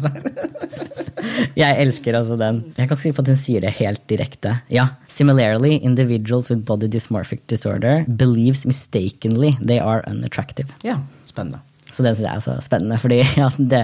[1.57, 2.63] Jeg elsker altså den.
[2.79, 4.57] Jeg kan sikker på at hun sier det helt direkte.
[4.73, 4.89] Ja.
[5.13, 10.73] Similarly, individuals with body dysmorphic disorder believes mistakenly they are unattractive.
[10.87, 11.66] Ja, spennende.
[11.97, 12.99] Så det syns jeg er så spennende.
[13.01, 13.83] fordi ja, det,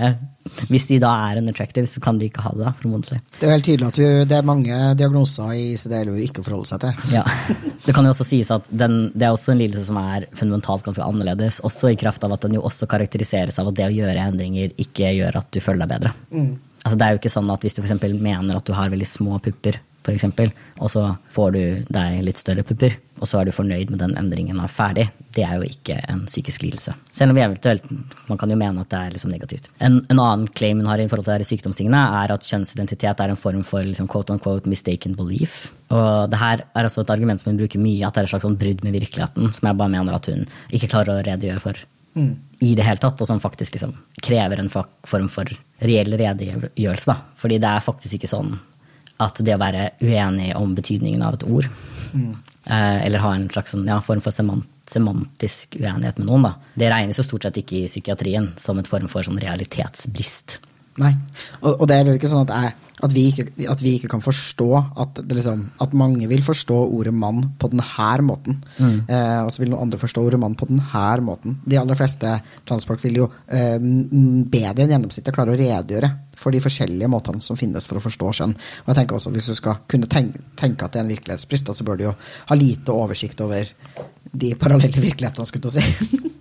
[0.68, 2.66] hvis de da er unattractive, så kan de ikke ha det.
[2.66, 3.20] da, formodentlig.
[3.38, 7.14] Det er helt tydelig at det er mange diagnoser i ICD-LO ikke forholder seg til.
[7.16, 7.22] Ja,
[7.86, 10.84] Det kan jo også sies at den, det er også en lidelse som er fundamentalt
[10.86, 11.62] ganske annerledes.
[11.66, 14.76] Også i kraft av at den jo også karakteriseres av at det å gjøre endringer
[14.82, 16.12] ikke gjør at du føler deg bedre.
[16.34, 16.52] Mm.
[16.82, 19.06] Altså, det er jo ikke sånn at Hvis du for mener at du har veldig
[19.08, 21.62] små pupper, f.eks., og så får du
[21.94, 25.04] deg litt større pupper, og så er du fornøyd med den endringen og er ferdig,
[25.36, 26.94] det er jo ikke en psykisk lidelse.
[27.14, 27.86] Selv om vi eventuelt
[28.28, 29.70] man kan jo mene at det er liksom negativt.
[29.78, 33.38] En, en, annen claim hun har i forhold til sykdomstingene, er at kjønnsidentitet er en
[33.38, 35.70] form for liksom, quote unquote mistaken belief.
[35.94, 38.34] Og det her er altså et argument som hun bruker mye, at det er et
[38.34, 41.62] slags sånn brudd med virkeligheten, som jeg bare mener at hun ikke klarer å redegjøre
[41.62, 41.86] for.
[42.12, 42.34] Mm.
[42.60, 45.48] i det hele tatt, og som faktisk liksom krever en form for
[45.80, 47.08] reell redegjørelse.
[47.08, 47.14] Da.
[47.40, 48.52] Fordi det er faktisk ikke sånn
[49.22, 51.68] at det å være uenig om betydningen av et ord,
[52.12, 52.32] mm.
[52.68, 57.20] eller ha en slags sånn, ja, form for semantisk uenighet med noen, da, det regnes
[57.20, 60.60] jo stort sett ikke i psykiatrien som en form for sånn realitetsbrist.
[61.00, 61.12] Nei,
[61.62, 64.20] og, og det er ikke sånn at, jeg, at, vi ikke, at, vi ikke, kan
[64.20, 64.66] forstå
[65.00, 68.58] at, liksom, at, mange vil forstå ordet mann på denne måten.
[68.76, 68.98] Mm.
[69.06, 71.56] Eh, og så vil noen andre forstå ordet mann på denne måten.
[71.64, 72.34] De aller fleste
[72.68, 76.12] transport vil jo eh, bedre enn gjennomsnittet klare å redegjøre
[76.42, 78.54] for de forskjellige måtene som finnes for å forstå skjønn.
[78.84, 81.72] Og jeg tenker også Hvis du skal kunne tenke, tenke at det er en virkelighetsbrist,
[81.72, 82.14] så bør du jo
[82.50, 83.70] ha lite oversikt over
[84.32, 86.22] de parallelle virkelighetene, skulle du si.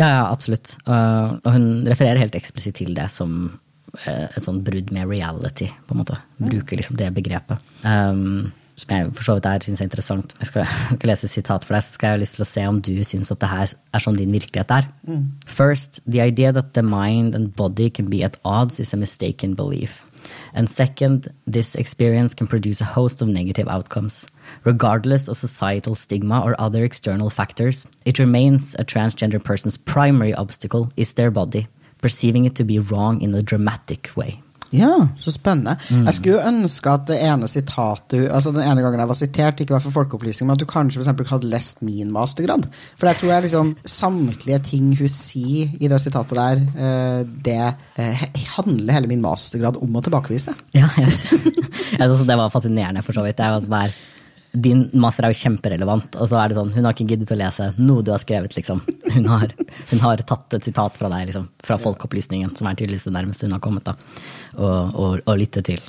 [0.00, 0.72] Ja, ja, absolutt.
[0.86, 5.68] Uh, og hun refererer helt eksplisitt til det som uh, et sånn brudd med reality,
[5.68, 6.16] på en måte.
[6.40, 7.60] Bruker liksom det begrepet.
[7.84, 8.48] Um,
[8.80, 10.34] som jeg for så vidt er, syns er interessant.
[10.40, 12.44] Jeg skal, jeg skal lese et sitat for deg, så skal jeg ha lyst til
[12.44, 14.88] å se om du syns at det her er sånn din virkelighet er.
[15.46, 19.54] First, the idea that the mind and body can be at odds is a mistaken
[19.54, 20.06] belief.
[20.52, 24.26] And second, this experience can produce a host of negative outcomes.
[24.64, 30.90] Regardless of societal stigma or other external factors, it remains a transgender person's primary obstacle
[30.96, 31.68] is their body,
[32.02, 34.42] perceiving it to be wrong in a dramatic way.
[34.70, 35.74] Ja, så spennende.
[35.90, 39.74] Jeg skulle ønske at det ene sitatet altså den ene gangen jeg var sitert, ikke
[39.74, 42.68] var for folkeopplysning, men at du kanskje for eksempel hadde lest min mastergrad.
[42.98, 47.58] For jeg tror jeg liksom samtlige ting hun sier i det sitatet der, eh, det
[47.98, 48.24] eh,
[48.56, 50.54] handler hele min mastergrad om å tilbakevise.
[50.76, 51.10] Ja, jeg,
[51.98, 53.42] jeg synes det var fascinerende, for så vidt.
[53.42, 53.98] Jeg var sånn der,
[54.52, 57.38] din master er jo kjemperelevant, og så er det sånn, hun har ikke giddet å
[57.38, 58.82] lese noe du har skrevet, liksom.
[59.10, 59.52] Hun har,
[59.92, 63.46] hun har tatt et sitat fra deg, liksom, fra Folkeopplysningen, som er tydeligvis det nærmeste
[63.46, 63.94] hun har kommet, da,
[64.58, 65.82] og, og, og lytte til,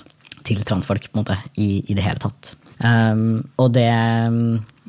[0.47, 2.55] til transfolk, på en måte, i, i det hele tatt.
[2.81, 3.85] Um, og det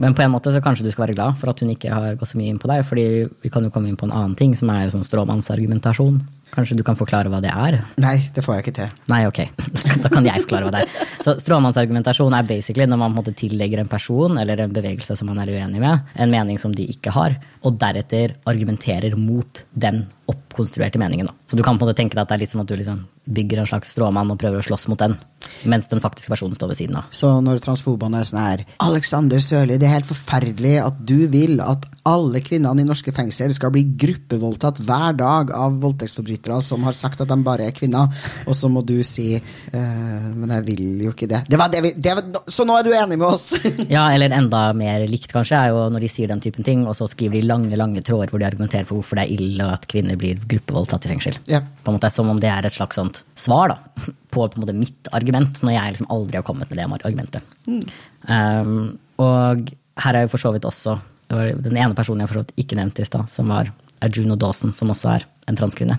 [0.00, 2.14] Men på en måte så kanskje du skal være glad for at hun ikke har
[2.16, 3.04] gått så mye inn på deg, fordi
[3.44, 6.22] vi kan jo komme inn på en annen ting, som er sånn stråmannsargumentasjon.
[6.52, 7.78] Kanskje du kan forklare hva det er?
[8.02, 8.96] Nei, det får jeg ikke til.
[9.12, 9.40] Nei, ok.
[10.02, 11.06] Da kan jeg forklare hva det er.
[11.22, 15.16] Så Stråmannsargumentasjon er basically når man på en måte tillegger en person eller en bevegelse
[15.16, 19.64] som man er uenig med, en mening som de ikke har, og deretter argumenterer mot
[19.72, 21.28] den oppkonstruerte meningen.
[21.28, 21.34] Da.
[21.50, 22.76] Så du kan på en måte tenke deg at det er litt som at du
[22.78, 25.14] liksom bygger en slags stråmann og prøver å slåss mot den,
[25.70, 27.10] mens den faktiske versjonen står ved siden av.
[27.14, 31.62] Så når transfobene er sånn her Alexander Sørli, det er helt forferdelig at du vil
[31.62, 36.96] at alle kvinnene i norske fengsel skal bli gruppevoldtatt hver dag av voldtektsforbrytere som har
[36.98, 38.10] sagt at de bare er kvinner,
[38.42, 41.44] og så må du si eh, Men jeg vil jo ikke det.
[41.46, 43.52] det, var det, vi, det var, så nå er du enig med oss!
[43.92, 46.96] Ja, eller enda mer likt, kanskje, er jo når de sier den typen ting, og
[46.98, 49.76] så skriver de lange lange tråder hvor de argumenterer for hvorfor det er ille og
[49.76, 51.38] at kvinner blir gruppevoldtatt i fengsel.
[51.50, 51.68] Yeah.
[51.84, 53.78] På en måte Som om det er et slags sånt svar da,
[54.32, 57.56] på, på en måte mitt argument, når jeg liksom aldri har kommet med det argumentet.
[58.26, 59.72] Um, og
[60.02, 60.98] her er jo for så vidt også
[61.32, 63.70] det var den ene personen jeg for så vidt ikke nevnte i stad, som var
[64.12, 65.96] Juno Dawson, som også er en transkvinne,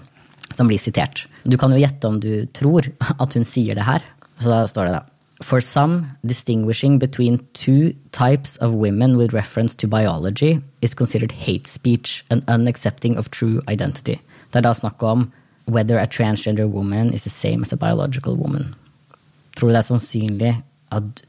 [0.53, 1.23] som blir sitert.
[1.49, 2.85] Du kan jo gjette om du tror
[3.15, 4.05] at hun sier det her.
[4.37, 5.01] Så da står det da.
[5.41, 11.67] For some, distinguishing between two types of women with reference to biology is considered hate
[11.67, 14.21] speech and unaccepting of true identity.
[14.51, 15.31] Det er da snakk om
[15.65, 18.75] whether a transgender woman is the same as a biological woman.
[19.55, 21.23] Tror du det er sannsynlig at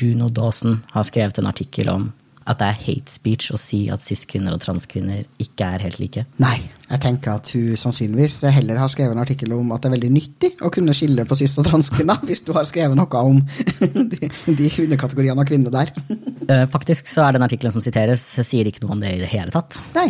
[0.00, 2.12] Juno Dawson har skrevet en artikkel om
[2.48, 6.24] at det er hate speech å si at cis-kvinner og transkvinner ikke er helt like?
[6.40, 6.56] Nei,
[6.88, 10.10] jeg tenker at hun sannsynligvis heller har skrevet en artikkel om at det er veldig
[10.14, 13.42] nyttig å kunne skille på cis- og transkvinner, hvis du har skrevet noe om
[14.14, 15.94] de, de underkategoriene av kvinner der.
[16.50, 19.28] Eh, Faktisk så er den artikkelen som siteres, sier ikke noe om det i det
[19.30, 19.76] hele tatt.
[19.94, 20.08] Nei.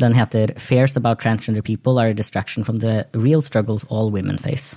[0.00, 4.38] Den heter 'Fears about transgender people are a distraction from the real struggles all women
[4.40, 4.72] face'.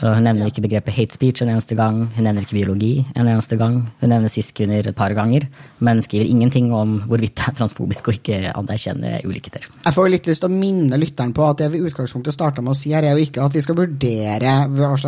[0.00, 3.54] Hun nevner ikke begrepet hate speech en eneste gang, hun nevner ikke biologi en eneste
[3.60, 5.46] gang, hun nevner cis-kvinner et par ganger,
[5.86, 9.68] men skriver ingenting om hvorvidt det er transfobisk å ikke anerkjenne ulikheter.
[9.84, 12.74] Jeg får litt lyst til å minne lytteren på at det vi utgangspunktet starta med
[12.74, 14.56] å si her, er jo ikke at vi skal vurdere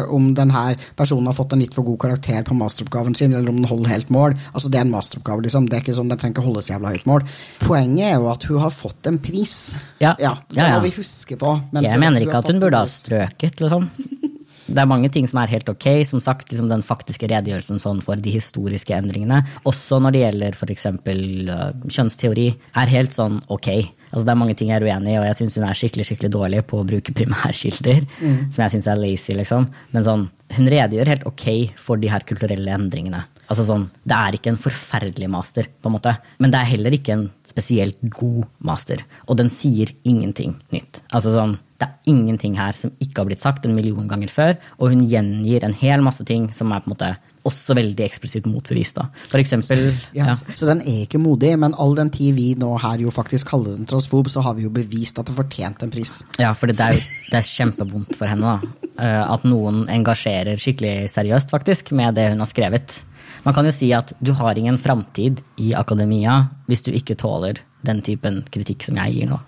[0.07, 0.63] om denne
[0.99, 3.91] personen har fått en litt for god karakter på masteroppgaven sin, eller om den holder
[3.97, 4.37] helt mål.
[4.53, 5.67] Altså, det er en masteroppgave, liksom.
[5.67, 7.27] Det er ikke sånn, Den trenger ikke holde så jævla høyt mål.
[7.65, 9.75] Poenget er jo at hun har fått en pris.
[9.99, 10.15] Ja.
[10.15, 10.71] Det Ja, ja.
[10.77, 11.61] må vi huske på.
[11.73, 13.91] men Jeg mener ikke at hun burde ha strøket, liksom.
[14.67, 18.01] Det er mange ting som er helt ok, som sagt, liksom den faktiske redegjørelsen sånn
[18.05, 19.43] for de historiske endringene.
[19.69, 20.89] Også når det gjelder f.eks.
[21.07, 22.49] Uh, kjønnsteori,
[22.83, 23.71] er helt sånn ok.
[24.11, 26.09] Altså, det er mange ting jeg er uenig i, og jeg syns hun er skikkelig
[26.09, 28.05] skikkelig dårlig på å bruke primærkilder,
[28.51, 29.71] som jeg syns er lazy, liksom.
[29.95, 31.47] Men sånn, hun redegjør helt ok
[31.81, 33.25] for de her kulturelle endringene.
[33.49, 36.91] Altså sånn, Det er ikke en forferdelig master, på en måte, men det er heller
[36.91, 38.99] ikke en spesielt god master.
[39.29, 41.01] Og den sier ingenting nytt.
[41.13, 44.57] Altså sånn, Det er ingenting her som ikke har blitt sagt en million ganger før,
[44.81, 48.47] og hun gjengir en hel masse ting som er på en måte også veldig eksplisitt
[48.47, 48.95] motbevist.
[48.95, 49.09] da.
[49.29, 50.35] For eksempel Ja, ja.
[50.35, 53.77] så- den er ikke modig, men all den tid vi nå her jo faktisk kaller
[53.77, 56.25] den transfob, så har vi jo bevist at det fortjente en pris.
[56.39, 58.61] Ja, for det er, jo, det er kjempevondt for henne da.
[58.99, 63.03] Eh, At noen engasjerer skikkelig seriøst faktisk med det hun har skrevet.
[63.47, 67.61] Man kan jo si at du har ingen framtid i akademia hvis du ikke tåler
[67.87, 69.39] den typen kritikk som jeg gir nå.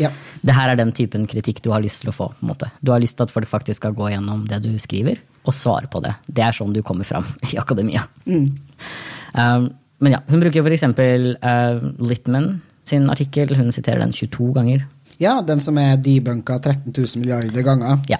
[0.00, 0.12] Ja.
[0.46, 2.30] Det her er den typen kritikk du har lyst til å få.
[2.32, 2.70] på en måte.
[2.80, 5.88] Du har lyst til at folk faktisk skal gå gjennom det du skriver, og svare
[5.92, 6.14] på det.
[6.28, 8.06] Det er sånn du kommer fram i akademia.
[8.28, 9.68] Um,
[10.00, 12.54] men ja, hun bruker eksempel uh, Littman
[12.88, 13.52] sin artikkel.
[13.56, 14.86] Hun siterer den 22 ganger.
[15.20, 18.00] Ja, den som er debunka 13 000 milliarder ganger.
[18.08, 18.18] Ja.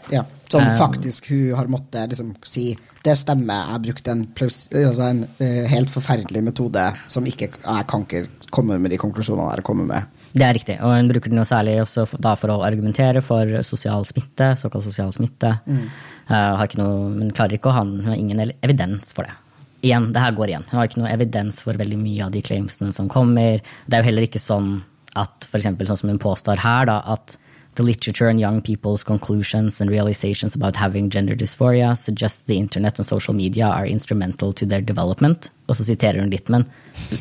[0.51, 2.75] Som Um, faktisk hun har måttet liksom si
[3.05, 8.03] det stemmer, jeg brukte en, altså en uh, helt forferdelig metode som ikke Jeg kan
[8.03, 10.19] ikke komme med de konklusjonene jeg kommer med.
[10.35, 14.05] Det er riktig, og hun bruker den jo særlig også for, å argumentere for sosial
[14.05, 15.55] smitte, såkalt sosial smitte.
[15.67, 15.87] Mm.
[16.29, 19.39] Uh, noe, men klarer ikke å ha hun har ingen evidens for det.
[19.87, 20.69] Igjen, det her går igjen.
[20.69, 23.63] Hun har ikke noe evidens for veldig mye av de claimsene som kommer.
[23.87, 24.83] Det er jo heller ikke sånn
[25.19, 27.39] at eksempel sånn som hun påstår her, da, at
[27.77, 32.99] The literature and young people's conclusions and realizations about having gender dysphoria suggest the internet
[32.99, 35.51] and social media are instrumental to their development.
[35.69, 36.67] Og så siterer hun Littmann.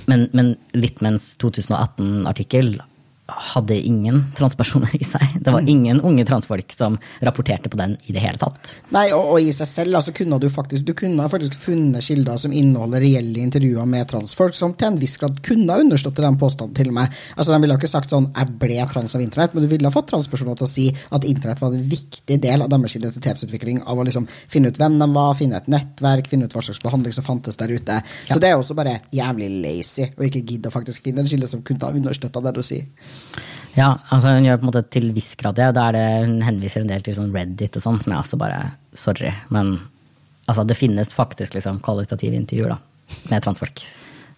[0.07, 2.79] Men, men Littmans 2018-artikkel
[3.29, 5.37] hadde ingen transpersoner i seg.
[5.43, 8.73] Det var ingen unge transfolk som rapporterte på den i det hele tatt.
[8.95, 12.39] Nei, og, og i seg selv altså, kunne du faktisk Du kunne faktisk funnet kilder
[12.41, 16.39] som inneholder reelle intervjuer med transfolk, som til en viss grad kunne ha understått den
[16.39, 17.19] påstanden til og med.
[17.35, 19.93] Altså, De ville ikke sagt sånn 'jeg ble trans av internett', men du ville ha
[19.93, 23.97] fått transpersoner til å si at internett var en viktig del av deres identitetsutvikling, av
[23.97, 27.13] å liksom finne ut hvem de var, finne et nettverk, finne ut hva slags behandling
[27.13, 28.01] som fantes der ute.
[28.29, 31.47] Så det er også bare jævlig lazy å ikke gidde å faktisk finne en kilde
[31.47, 32.85] som kunne ha understøtta det du sier.
[33.77, 35.69] Ja, altså hun gjør på en måte til viss grad det.
[35.77, 38.39] Da er det, hun henviser en del til sånn Reddit og sånn, som jeg også
[38.41, 38.57] bare
[38.97, 39.75] Sorry, men
[40.49, 42.79] altså, det finnes faktisk liksom kvalitative intervjuer da,
[43.29, 43.83] med transfolk.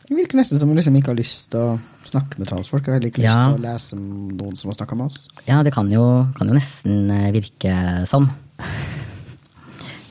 [0.01, 1.79] Det virker nesten som hun liksom ikke har lyst til å
[2.09, 2.89] snakke med transfolk.
[2.91, 3.45] Har ikke lyst Ja.
[3.47, 4.05] til å lese om
[4.35, 5.27] noen som har snakka med oss.
[5.47, 6.03] Ja, det kan jo,
[6.35, 7.71] kan jo nesten eh, virke
[8.09, 8.27] sånn.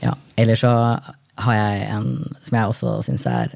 [0.01, 0.71] Ja, eller så
[1.41, 2.09] har jeg en
[2.47, 3.55] som jeg også syns er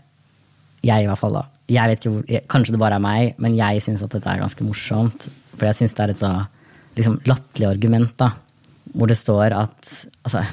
[0.85, 1.47] Jeg, i hvert fall, da.
[1.73, 4.43] Jeg vet ikke hvor, Kanskje det bare er meg, men jeg syns at dette er
[4.43, 5.29] ganske morsomt.
[5.55, 6.33] For jeg syns det er et så
[6.99, 8.33] liksom, latterlig argument, da.
[8.95, 9.93] Hvor det står at
[10.25, 10.45] Altså,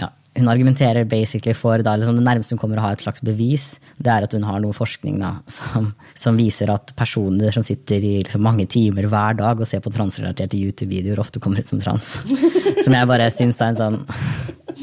[0.00, 0.08] ja.
[0.38, 3.80] Hun argumenterer basically for da, liksom Det nærmeste hun kommer å ha et slags bevis,
[3.98, 7.98] det er at hun har noe forskning da, som, som viser at personer som sitter
[7.98, 11.82] i liksom, mange timer hver dag og ser på transrelaterte YouTube-videoer, ofte kommer ut som
[11.82, 12.14] trans.
[12.84, 13.98] Som jeg bare syns er en sånn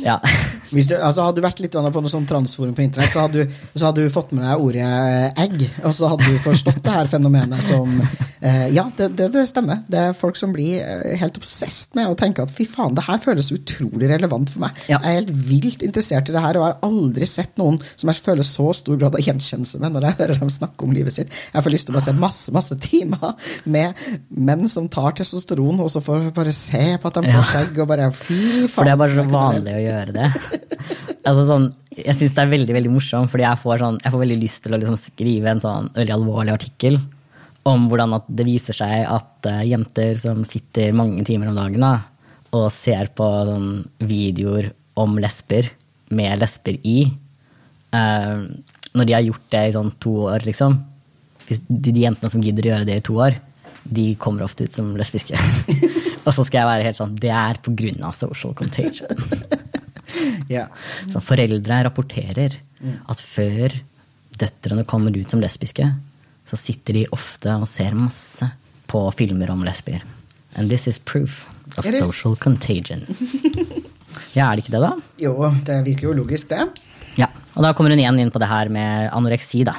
[0.03, 0.19] Ja.
[0.71, 3.45] Hvis du, altså hadde du vært litt på noe sånn transforum på internett, så hadde,
[3.45, 6.81] du, så hadde du fått med deg ordet eh, egg, og så hadde du forstått
[6.83, 9.83] det her fenomenet som eh, Ja, det, det, det stemmer.
[9.87, 13.05] Det er folk som blir eh, helt obsesst med å tenke at fy faen, det
[13.07, 14.81] her føles utrolig relevant for meg.
[14.91, 14.99] Ja.
[14.99, 18.23] Jeg er helt vilt interessert i det her, og har aldri sett noen som jeg
[18.23, 21.33] føler så stor grad av gjenkjennelse med når jeg hører dem snakke om livet sitt.
[21.53, 25.81] Jeg får lyst til å bare se masse, masse timer med menn som tar testosteron,
[25.83, 28.71] og så får bare se på at de får skjegg, og bare fy faen.
[28.75, 30.31] For det er bare så vanlig å gjøre det.
[31.27, 34.23] Altså sånn, jeg syns det er veldig veldig morsomt, fordi jeg får, sånn, jeg får
[34.23, 36.99] veldig lyst til å liksom skrive en sånn veldig alvorlig artikkel
[37.67, 41.93] om hvordan det viser seg at uh, jenter som sitter mange timer om dagen da,
[42.55, 45.67] og ser på sånn, videoer om lesber
[46.15, 47.01] med lesber i,
[47.91, 48.45] uh,
[48.95, 50.79] når de har gjort det i sånn to år, liksom
[51.47, 53.37] hvis de, de jentene som gidder å gjøre det i to år,
[53.87, 55.37] de kommer ofte ut som lesbiske.
[56.25, 59.07] og så skal jeg være helt sånn Det er på grunn av social contagion.
[60.51, 60.67] Ja.
[61.11, 62.57] Så foreldre rapporterer
[63.09, 63.73] at før
[64.37, 65.87] døtrene kommer ut som lesbiske,
[66.47, 68.47] så sitter de ofte og ser masse
[68.87, 70.05] på filmer om lesbier.
[70.55, 71.45] And this is proof
[71.77, 71.99] of is.
[71.99, 73.05] social contagion.
[74.33, 74.89] Ja, er det ikke det, da?
[75.21, 75.33] Jo,
[75.65, 76.65] det virker jo logisk, det.
[77.17, 79.73] Ja, og da kommer hun igjen inn på det her med anoreksi, da.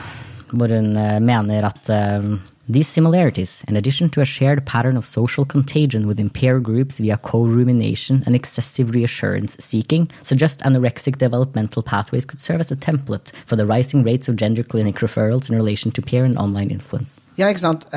[0.51, 2.29] Hvor hun eh, mener at eh,
[2.71, 7.17] These similarities, in addition to a shared pattern of social contagion within peer groups via
[7.17, 13.57] co-rumination and excessive reassurance seeking, suggest anorexic developmental pathways could serve as a template for
[13.57, 17.19] the rising rates of gender clinic referrals in relation to peer and online influence.
[17.39, 17.87] Ja, ikke sant.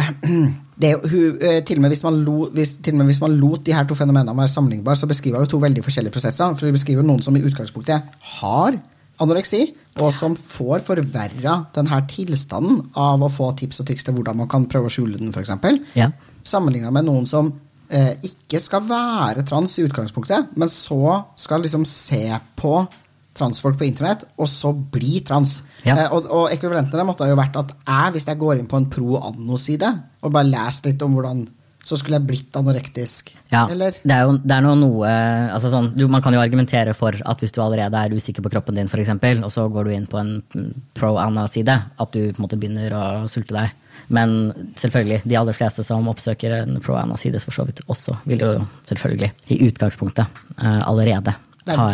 [0.82, 3.36] Det, hun, eh, til, og med hvis man lo, hvis, til og med hvis man
[3.38, 6.56] lot de her to fenomenene være sammenlignbare, så beskriver hun to veldig forskjellige prosesser.
[6.56, 8.02] For hun beskriver noen som i utgangspunktet
[8.40, 8.80] har
[9.22, 9.66] anoreksi,
[10.02, 14.50] og som får forverra denne tilstanden av å få tips og triks til hvordan man
[14.52, 15.52] kan prøve å skjule den, f.eks.
[16.00, 16.10] Ja.
[16.48, 17.52] Sammenligna med noen som
[17.92, 22.26] eh, ikke skal være trans i utgangspunktet, men så skal liksom se
[22.58, 22.76] på
[23.38, 25.60] transfolk på internett, og så bli trans.
[25.86, 25.96] Ja.
[25.96, 28.80] Eh, og, og ekvivalentene måtte ha jo vært at jeg, hvis jeg går inn på
[28.80, 29.92] en pro anno-side
[30.22, 31.46] og bare leser litt om hvordan
[31.84, 33.32] så skulle jeg blitt anorektisk.
[33.52, 33.96] Ja, Eller?
[34.04, 35.12] det er jo det er noe, noe
[35.56, 38.52] altså sånn, du, Man kan jo argumentere for at hvis du allerede er usikker på
[38.54, 40.34] kroppen din, for eksempel, og så går du inn på en
[40.98, 43.78] pro-Anna-side, at du på en måte begynner å sulte deg.
[44.14, 48.52] Men selvfølgelig, de aller fleste som oppsøker en pro-Anna-side, for så vidt også, vil jo
[48.90, 51.36] selvfølgelig i utgangspunktet eh, allerede
[51.70, 51.88] ha,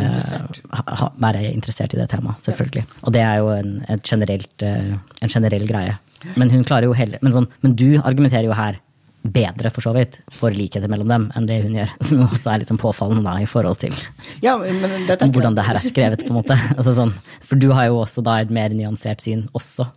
[0.71, 2.39] ha, være interessert i det temaet.
[2.45, 2.85] Selvfølgelig.
[3.03, 5.95] Og det er jo en, generelt, eh, en generell greie.
[6.35, 8.79] Men hun klarer jo heller men, sånn, men du argumenterer jo her
[9.21, 11.93] bedre, for så vidt, for likheter mellom dem enn det hun gjør.
[12.09, 13.95] Som også er sånn påfallende da, i forhold til
[14.43, 16.59] Ja, men det hvordan det her er skrevet, på en måte.
[16.77, 19.89] Altså, sånn, for du har jo også da et mer nyansert syn også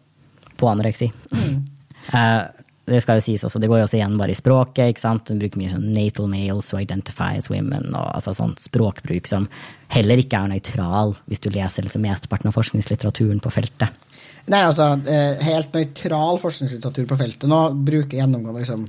[0.60, 1.12] på anoreksi.
[2.10, 2.42] Eh,
[2.90, 4.88] det skal jo sies også, det går jo også igjen bare i språket.
[4.90, 5.28] ikke sant?
[5.30, 9.46] Hun bruker mye sånn natal males who identify as women, og altså sånn språkbruk som
[9.92, 13.94] heller ikke er nøytral hvis du leser liksom mesteparten av forskningslitteraturen på feltet.
[14.50, 18.88] Nei, altså, eh, helt nøytral forskningslitteratur på feltet nå bruker gjennomgående liksom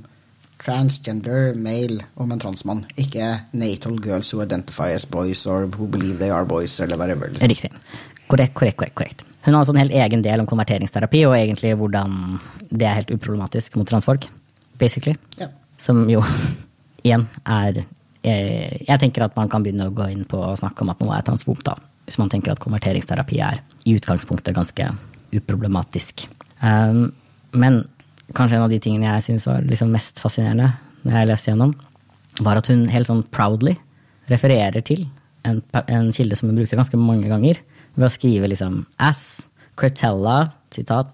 [0.64, 6.18] transgender male om en transmann, ikke natal girls who identify as boys or who believe
[6.18, 7.28] they are boys, eller whatever.
[7.28, 7.48] Liksom.
[7.48, 7.72] Riktig.
[8.26, 8.94] Korrekt, korrekt, korrekt.
[8.94, 9.24] korrekt.
[9.42, 12.38] Hun har også en helt egen del om konverteringsterapi, og egentlig hvordan
[12.70, 14.28] det er helt uproblematisk mot transfolk,
[14.78, 15.16] basically.
[15.40, 15.50] Ja.
[15.82, 16.22] Som jo
[17.06, 17.82] igjen er
[18.22, 21.00] jeg, Jeg tenker at man kan begynne å gå inn på å snakke om at
[21.02, 21.74] noe er transfobt, da.
[22.06, 24.86] Hvis man tenker at konverteringsterapi er i utgangspunktet ganske
[25.34, 26.28] uproblematisk.
[26.62, 27.10] Um,
[27.52, 27.82] men
[28.36, 30.72] kanskje en av de tingene jeg syns var liksom mest fascinerende
[31.02, 31.72] når jeg leste gjennom,
[32.40, 33.74] var at hun helt sånn proudly
[34.30, 35.04] refererer til
[35.48, 37.58] en, en kilde som hun bruker ganske mange ganger,
[37.98, 39.44] ved å skrive liksom As
[39.76, 41.12] Cretella, sitat,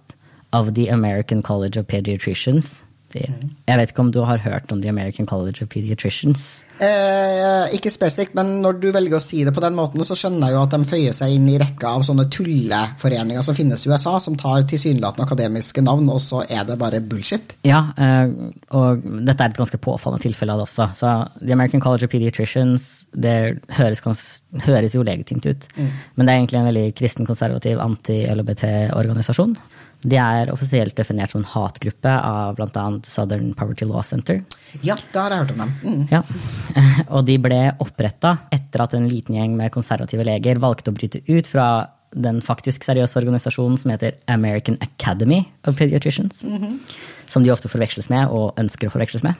[0.52, 2.82] of the American College of Pediatricians.
[3.08, 6.58] Det, jeg vet ikke om du har hørt om The American College of Pediatricians?
[6.78, 10.50] Eh, ikke spesifikt, men når du velger å si det på den måten, så skjønner
[10.50, 13.90] jeg jo at de føyer seg inn i rekka av sånne tulleforeninger som finnes i
[13.90, 17.56] USA, som tar tilsynelatende akademiske navn, og så er det bare bullshit.
[17.66, 18.30] Ja, eh,
[18.76, 20.90] og dette er et ganske påfallende tilfelle av det også.
[21.00, 23.34] Så The American College of Pediatricians det
[23.80, 24.04] høres,
[24.68, 29.56] høres jo legitimt ut, men det er egentlig en veldig kristen, konservativ, anti-LHBT-organisasjon.
[30.06, 32.84] De er offisielt definert som en hatgruppe av bl.a.
[33.02, 34.44] Southern Poverty Law Center.
[34.86, 35.72] Ja, det har jeg hørt om dem.
[35.82, 36.04] Mm.
[36.12, 36.20] Ja.
[37.16, 41.24] Og de ble oppretta etter at en liten gjeng med konservative leger valgte å bryte
[41.26, 41.68] ut fra
[42.14, 46.40] den faktisk seriøse organisasjonen som heter American Academy of Pediatricians.
[47.28, 49.34] Som de ofte forveksles med, og ønsker å forveksles med.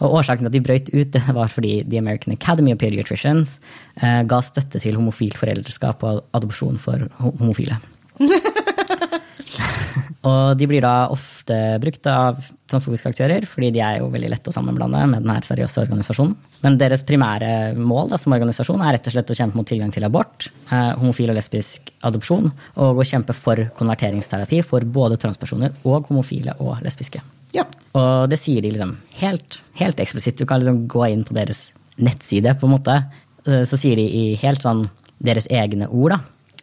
[0.00, 3.58] Og Årsaken til at de brøt ut, det var fordi The American Academy of Pediatricians
[4.00, 7.76] eh, ga støtte til homofilt foreldreskap og adopsjon for ho- homofile.
[10.26, 14.50] Og de blir da ofte brukt av transfobiske aktører, fordi de er jo veldig lette
[14.50, 16.34] å sammenblande med den her seriøse organisasjonen.
[16.64, 19.92] Men deres primære mål da, som organisasjon er rett og slett å kjempe mot tilgang
[19.94, 25.76] til abort, eh, homofil og lesbisk adopsjon, og å kjempe for konverteringsterapi for både transpersoner
[25.84, 27.22] og homofile og lesbiske.
[27.54, 27.64] Ja.
[27.94, 30.38] Og det sier de liksom helt, helt eksplisitt.
[30.38, 33.04] Du kan liksom gå inn på deres nettside, på en måte.
[33.46, 34.88] Eh, Så sier de i helt sånn
[35.22, 36.18] deres egne ord, da.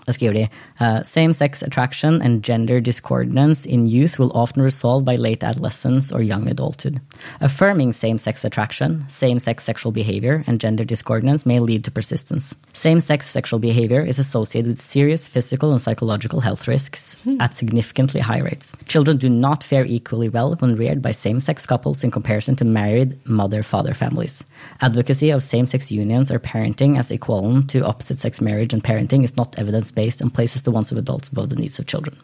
[0.05, 0.49] Da skriver de
[0.79, 6.21] uh, Same-sex attraction and gender discordance in youth will often resolve by late adolescence or
[6.21, 6.99] young adulthood.
[7.39, 12.53] Affirming same-sex attraction, same-sex sexual behavior, and gender discordance may lead to persistence.
[12.73, 18.39] Same-sex sexual behavior is associated with serious physical and psychological health risks at significantly high
[18.39, 18.75] rates.
[18.85, 23.17] Children do not fare equally well when reared by same-sex couples in comparison to married
[23.25, 24.43] mother-father families.
[24.81, 29.57] Advocacy of same-sex unions or parenting as equivalent to opposite-sex marriage and parenting is not
[29.93, 32.15] evidence-based and places the wants of adults above the needs of children.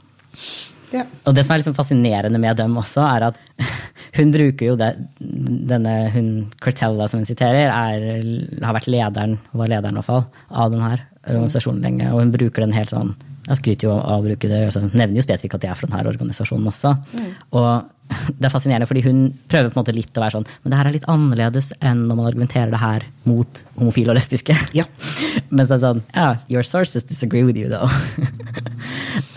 [0.91, 1.05] ja.
[1.25, 3.37] Og det som er liksom fascinerende med dem også, er at
[4.17, 9.69] hun bruker jo det, denne hun Cortella som hun siterer, er, har vært lederen, var
[9.69, 10.97] lederen i hvert fall, av denne
[11.27, 12.09] organisasjonen lenge.
[12.13, 13.13] Og hun bruker den helt sånn
[13.49, 15.89] Jeg skryter jo av å bruke det, altså, nevner jo spesifikt at jeg er fra
[15.89, 16.93] denne organisasjonen også.
[17.57, 17.71] Og
[18.09, 19.19] det er fascinerende, fordi hun
[19.51, 22.07] prøver på en måte litt å være sånn Men det her er litt annerledes enn
[22.09, 24.55] når man argumenterer det her mot homofile og lesbiske.
[24.77, 24.85] Ja.
[25.53, 27.89] Mens det er sånn Ja, your sources disagree with you, though.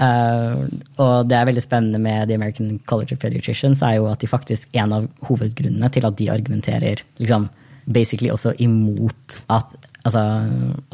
[0.00, 0.64] Uh,
[1.02, 4.30] og det er veldig spennende med The American College of Pediatricians, er jo at de
[4.30, 7.50] faktisk En av hovedgrunnene til at de argumenterer liksom
[7.86, 9.72] basically også imot at
[10.06, 10.22] altså,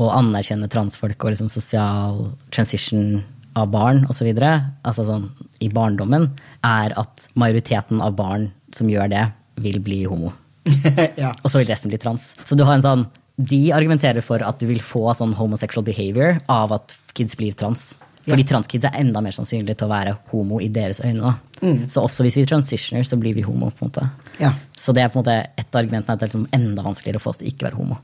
[0.00, 3.20] å anerkjenne transfolk og liksom sosial transition
[3.58, 4.28] av barn osv.
[4.38, 5.28] Altså sånn
[5.64, 6.30] i barndommen,
[6.66, 9.24] er at majoriteten av barn som gjør det,
[9.58, 10.32] vil bli homo.
[11.22, 11.32] ja.
[11.42, 12.34] Og så vil resten bli trans.
[12.46, 13.08] Så du har en sånn
[13.38, 17.92] De argumenterer for at du vil få sånn homosexual behavior av at kids blir trans.
[18.28, 21.36] Fordi transkids er enda mer sannsynlig til å være homo i deres øyne.
[21.62, 21.86] Mm.
[21.90, 23.70] Så også hvis vi transitioner, så blir vi homo.
[23.70, 24.27] på en måte.
[24.40, 24.52] Ja.
[24.78, 27.18] Så det er på en måte et av argumentene at det er liksom enda vanskeligere
[27.18, 27.98] å få oss å ikke være homo.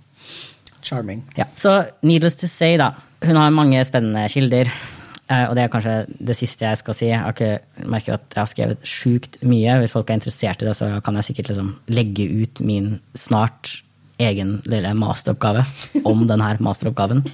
[0.85, 1.23] Charming.
[1.39, 1.47] Ja.
[1.57, 2.91] Så needless to say, da.
[3.25, 4.69] Hun har mange spennende kilder.
[5.31, 7.07] eh, Og det er kanskje det siste jeg skal si.
[7.09, 9.79] Jeg har ikke, merket at jeg har skrevet sjukt mye.
[9.81, 13.81] Hvis folk er interessert i det, så kan jeg sikkert liksom legge ut min snart
[14.19, 15.65] egen lille masteroppgave
[16.11, 17.25] om denne masteroppgaven.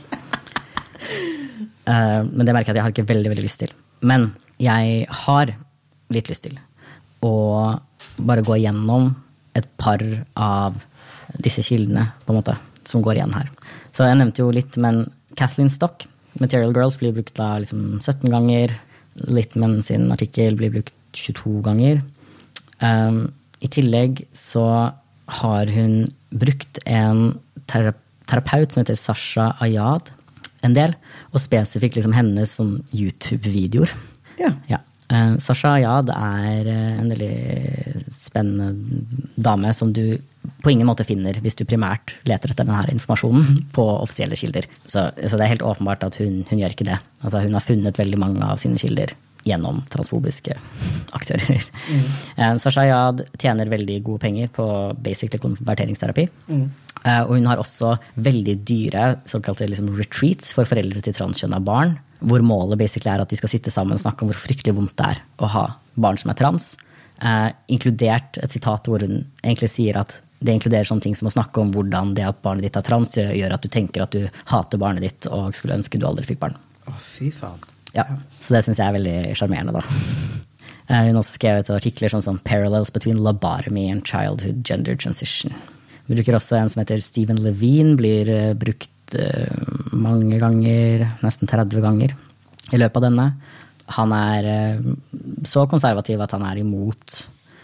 [1.91, 3.73] Eh, Men det merker jeg at jeg har ikke veldig, veldig lyst til.
[4.03, 4.31] Men
[4.61, 5.55] jeg har
[6.11, 6.59] litt lyst til
[7.27, 7.35] å
[8.27, 9.13] bare gå gjennom
[9.59, 10.03] et par
[10.39, 10.79] av
[11.43, 12.57] disse kildene, på en måte,
[12.89, 13.51] som går igjen her.
[13.95, 15.05] Så jeg nevnte jo litt, men
[15.39, 16.07] Kathleen Stock,
[16.41, 18.75] Material Girls, blir brukt da liksom 17 ganger.
[19.27, 22.01] Litman sin artikkel blir brukt 22 ganger.
[22.81, 24.67] Um, I tillegg så
[25.41, 27.35] har hun brukt en
[27.71, 27.95] tera
[28.31, 30.13] terapeut som heter Sasha Ayad
[30.67, 30.95] en del,
[31.33, 33.93] og spesifikt liksom hennes sånn YouTube-videoer.
[34.41, 34.53] Ja.
[34.71, 34.81] Ja.
[35.11, 38.75] Eh, Sasha Ayad er eh, en veldig spennende
[39.35, 40.21] dame som du
[40.63, 44.69] på ingen måte finner hvis du primært leter etter denne informasjonen på offisielle kilder.
[44.85, 47.01] Så, så det er helt åpenbart at hun, hun gjør ikke det.
[47.25, 49.15] Altså, hun har funnet veldig mange av sine kilder
[49.49, 50.55] gjennom transfobiske
[51.17, 51.65] aktører.
[51.89, 52.59] Mm.
[52.61, 54.67] Sasha Ayad tjener veldig gode penger på
[55.01, 56.27] basically konverteringsterapi.
[56.53, 56.67] Mm.
[57.25, 61.97] Og hun har også veldig dyre såkalte liksom, retreats for foreldre til transkjønna barn.
[62.21, 64.97] Hvor målet basically er at de skal sitte sammen og snakke om hvor fryktelig vondt
[65.01, 65.67] det er å ha
[66.01, 66.75] barn som er trans.
[67.21, 71.35] Eh, inkludert et sitat hvor hun egentlig sier at det inkluderer sånne ting som å
[71.35, 74.25] snakke om hvordan det at barnet ditt er trans, gjør at du tenker at du
[74.49, 76.57] hater barnet ditt og skulle ønske du aldri fikk barn.
[76.89, 77.61] Å, fy faen.
[77.93, 78.07] Ja,
[78.39, 79.85] Så det syns jeg er veldig sjarmerende, da.
[80.91, 85.55] Eh, hun har også skrevet artikler sånn som 'Parallels between lobotomy and childhood gender transition'.
[86.09, 88.91] Vi bruker også en som heter Stephen Levine, blir eh, brukt
[89.97, 92.15] mange ganger, nesten 30 ganger,
[92.71, 93.27] i løpet av denne.
[93.97, 94.91] Han er uh,
[95.49, 97.21] så konservativ at han er imot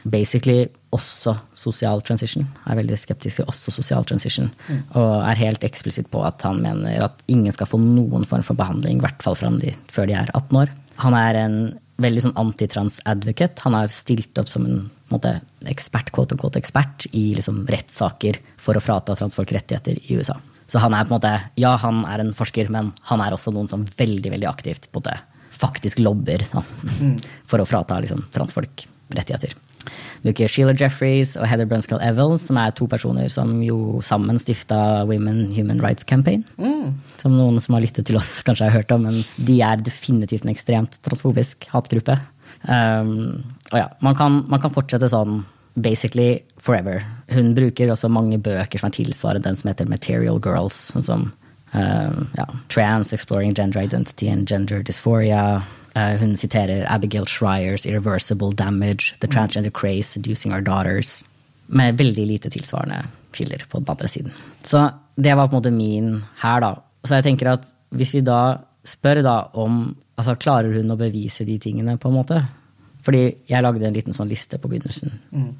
[0.07, 2.47] basically også sosial transition.
[2.67, 4.51] Er veldig skeptisk til også sosial transition.
[4.69, 4.83] Mm.
[4.99, 8.59] Og er helt eksplisitt på at han mener at ingen skal få noen form for
[8.59, 10.73] behandling, i hvert fall de, før de er 18 år.
[11.03, 11.59] Han er en
[12.03, 13.65] veldig sånn antitrans-advocate.
[13.65, 15.39] Han har stilt opp som en, en måte,
[15.71, 20.37] ekspert, quote unquote, ekspert i liksom, rettssaker for å frata transfolk rettigheter i USA.
[20.67, 23.55] Så han er på en måte, ja, han er en forsker, men han er også
[23.55, 25.15] noen som veldig veldig aktivt på det,
[25.55, 26.65] faktisk lobber da,
[26.99, 27.17] mm.
[27.47, 29.55] for å frata liksom, transfolk rettigheter.
[30.25, 35.05] Bruker Sheila Jeffreys og Heather Brunskill Evans, som er to personer som jo sammen stifta
[35.07, 36.43] Women Human Rights Campaign.
[36.59, 36.97] Mm.
[37.21, 40.47] Som noen som har lyttet til oss, kanskje har hørt om, men de er definitivt
[40.47, 42.19] en ekstremt transfobisk hatgruppe.
[42.67, 45.45] Um, og ja, man kan, man kan fortsette sånn
[45.77, 47.05] basically forever.
[47.29, 50.91] Hun bruker også mange bøker som er tilsvaret den som heter Material Girls.
[50.93, 51.27] sånn som
[51.75, 55.63] uh, ja, Trans, Exploring Gender Identity and Gender Dysphoria.
[55.97, 61.23] Uh, hun siterer Abigail Shryers 'Irreversible Damage', 'The Transgender Craze', 'Seducing Our Daughters'.
[61.67, 64.33] Med veldig lite tilsvarende kilder på den andre siden.
[64.63, 66.77] Så det var på en måte min her, da.
[67.05, 71.45] Så jeg tenker at hvis vi da spør da om altså Klarer hun å bevise
[71.45, 72.39] de tingene, på en måte?
[73.05, 75.13] Fordi jeg lagde en liten sånn liste på begynnelsen.
[75.31, 75.51] Mm.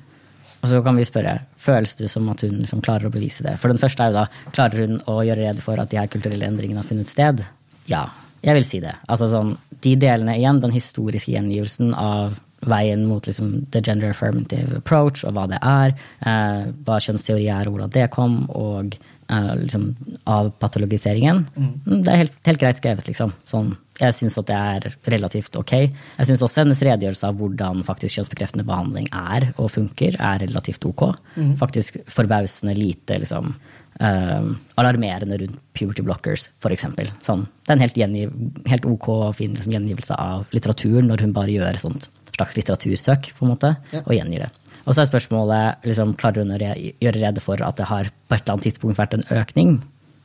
[0.63, 3.57] Og så kan vi spørre føles det som at hun liksom klarer å bevise det.
[3.63, 6.11] For den første er jo da klarer hun å gjøre rede for at de her
[6.11, 7.45] kulturelle endringene har funnet sted.
[7.91, 8.07] Ja,
[8.47, 8.97] jeg vil si det.
[9.09, 14.79] Altså sånn, De delene igjen, den historiske gjengivelsen av veien mot liksom, the gender affirmative
[14.79, 15.93] approach, og hva det er,
[16.27, 18.97] eh, hva kjønnsteori er, og hvordan det kom, og
[19.29, 19.89] liksom,
[20.25, 21.45] av patologiseringen.
[21.57, 22.03] Mm.
[22.05, 23.33] Det er helt, helt, greit skrevet, liksom.
[23.49, 25.73] Sånn, jeg syns at det er relativt ok.
[25.79, 30.87] Jeg syns også hennes redegjørelse av hvordan faktisk kjønnsbekreftende behandling er og funker, er relativt
[30.89, 31.09] ok.
[31.37, 31.57] Mm.
[31.61, 36.87] Faktisk forbausende lite liksom uh, alarmerende rundt puberty blockers, f.eks.
[37.27, 38.37] Sånn, det er en helt, gjengiv,
[38.71, 43.31] helt ok og fin liksom, gjengivelse av litteraturen når hun bare gjør sånt slags litteratursøk
[43.37, 44.03] på en måte, ja.
[44.05, 44.51] og gjengir det.
[44.87, 46.73] Og så er spørsmålet liksom, klarer hun å re
[47.03, 49.77] gjøre rede for at det har på et eller annet tidspunkt vært en økning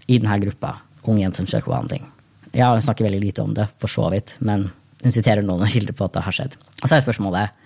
[0.07, 0.75] i denne gruppa
[1.07, 2.05] unge jenter som søker behandling.
[2.53, 4.67] Ja, hun snakker veldig lite om det, for så vidt, men
[5.01, 6.57] hun siterer noen kilder på at det har skjedd.
[6.81, 7.57] Og så er spørsmålet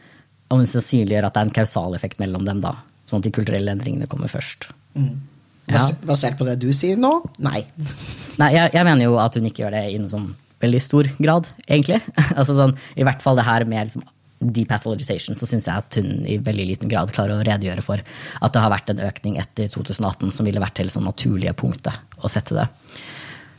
[0.54, 2.78] om hun sannsynliggjør at det er en kausal effekt mellom dem, da.
[3.10, 4.70] Sånn at de kulturelle endringene kommer først.
[4.98, 5.18] Mm.
[5.70, 5.82] Ja.
[6.06, 7.12] Basert på det du sier nå?
[7.44, 7.64] Nei.
[8.42, 10.28] Nei, jeg, jeg, mener jo at hun ikke gjør det i noen sånn
[10.64, 12.00] veldig stor grad, egentlig.
[12.38, 14.06] altså sånn, I hvert fall det her med liksom,
[14.54, 18.54] depathologization, så syns jeg at hun i veldig liten grad klarer å redegjøre for at
[18.54, 22.32] det har vært en økning etter 2018 som ville vært det sånn naturlige punktet å
[22.32, 22.68] sette det.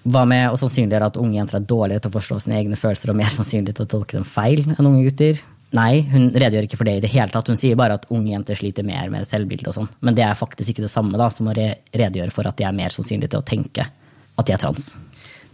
[0.06, 3.10] Hva med å sannsynliggjøre at unge jenter er dårligere til å forstå sine egne følelser
[3.10, 5.42] og mer sannsynlig til å tolke dem feil enn unge gutter?
[5.74, 7.48] Nei, hun redegjør ikke for det i det hele tatt.
[7.50, 9.88] Hun sier bare at unge jenter sliter mer med selvbilde og sånn.
[10.06, 12.76] Men det er faktisk ikke det samme da, som å redegjøre for at de er
[12.76, 13.88] mer sannsynlige til å tenke
[14.36, 14.92] at de er trans.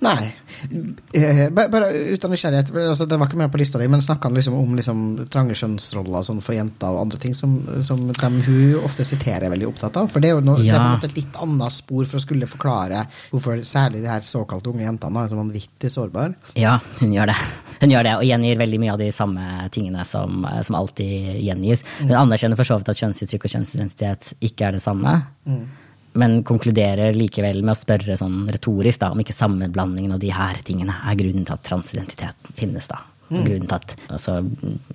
[0.03, 0.33] Nei.
[1.15, 2.73] Eh, bare ut av nysgjerrighet.
[2.75, 5.55] Altså, det var ikke med på lista di, men snakka han liksom om liksom, trange
[5.59, 7.55] kjønnsroller sånn for jenter og andre ting som,
[7.87, 10.09] som dem hun ofte siterer er veldig opptatt av?
[10.11, 10.73] For det er jo no, ja.
[10.73, 14.03] det er på en måte et litt annet spor for å skulle forklare hvorfor særlig
[14.03, 16.55] de her såkalte unge jentene er så vanvittig sårbare.
[16.59, 17.39] Ja, hun gjør det.
[17.83, 21.87] Hun gjør det, og gjengir veldig mye av de samme tingene som, som alltid gjengis.
[22.01, 22.19] Hun mm.
[22.25, 25.21] anerkjenner for så vidt at kjønnsuttrykk og kjønnsidentitet ikke er det samme.
[25.47, 25.65] Mm
[26.19, 30.61] men konkluderer likevel med å spørre sånn retorisk da, om ikke sammenblandingen av de her
[30.67, 32.89] tingene er grunnen til at transidentitet finnes.
[32.91, 33.01] da.
[33.33, 33.45] Mm.
[33.47, 34.35] Grunnen til at, altså,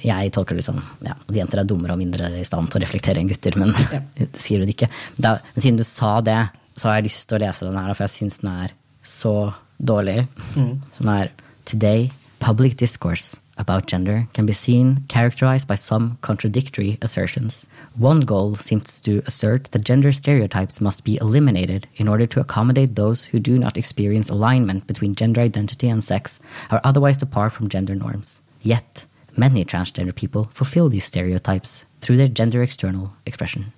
[0.04, 2.84] Jeg tolker det som ja, at jenter er dummere og mindre i stand til å
[2.86, 4.04] reflektere enn gutter, men ja.
[4.20, 4.92] det sier hun ikke.
[5.18, 6.40] Da, men siden du sa det,
[6.78, 9.36] så har jeg lyst til å lese den her, for jeg syns den er så
[9.78, 10.22] dårlig.
[10.54, 10.74] Mm.
[10.94, 11.34] Som er
[11.68, 17.68] Today, public discourse about gender can be seen characterized by some contradictory assertions.
[17.96, 22.96] One goal seems to assert that gender stereotypes must be eliminated in order to accommodate
[22.96, 26.40] those who do not experience alignment between gender identity and sex
[26.72, 28.42] or otherwise depart from gender norms.
[28.62, 29.06] Yet,
[29.40, 33.72] Many transgender people fulfill these stereotypes through their gender external expression.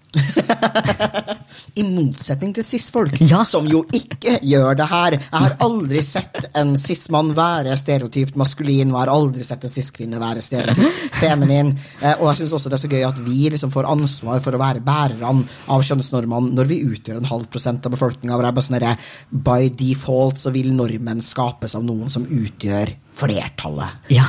[1.80, 3.43] I motsetning til cis-folk, Ja.
[3.47, 5.16] som jo ikke gjør det her.
[5.18, 9.74] Jeg har aldri sett en cis-mann være stereotypt maskulin, og jeg har aldri sett en
[9.74, 11.74] cis-kvinne være stereotypt feminin.
[12.01, 14.55] Eh, og jeg syns også det er så gøy at vi liksom får ansvar for
[14.57, 18.39] å være bærerne av kjønnsnormene når vi utgjør en halv prosent av befolkninga.
[18.60, 18.97] Sånn
[19.32, 23.90] By default så vil normen skapes av noen som utgjør flertallet.
[24.14, 24.26] Ja.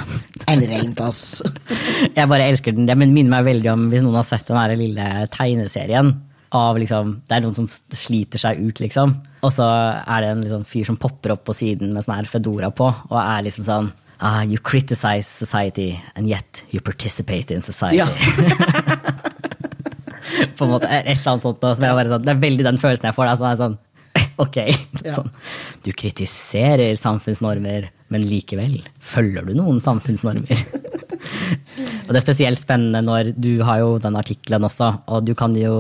[0.50, 1.42] En rent, ass.
[2.16, 2.88] Jeg bare elsker den.
[2.88, 6.08] Det minner meg veldig om hvis noen har sett den her lille tegneserien.
[6.56, 9.08] Av liksom, det er noen som sliter seg ut, liksom.
[9.46, 9.66] Og så
[10.02, 12.88] er det en liksom fyr som popper opp på siden med sånn her Fedora på,
[12.90, 13.88] og er liksom sånn
[14.18, 18.02] ah, You criticize society, and yet you participate in society.
[18.02, 18.08] Ja.
[20.56, 21.62] på en måte, et eller annet sånt.
[21.62, 23.26] sånn, det er veldig den følelsen jeg får.
[23.30, 23.76] Da, sånn, sånn,
[24.42, 24.58] ok.
[25.06, 25.30] Sånn,
[25.86, 28.80] du kritiserer samfunnsnormer, men likevel
[29.12, 30.64] følger du noen samfunnsnormer.
[32.06, 35.54] og det er spesielt spennende når du har jo den artikkelen også, og du kan
[35.58, 35.74] jo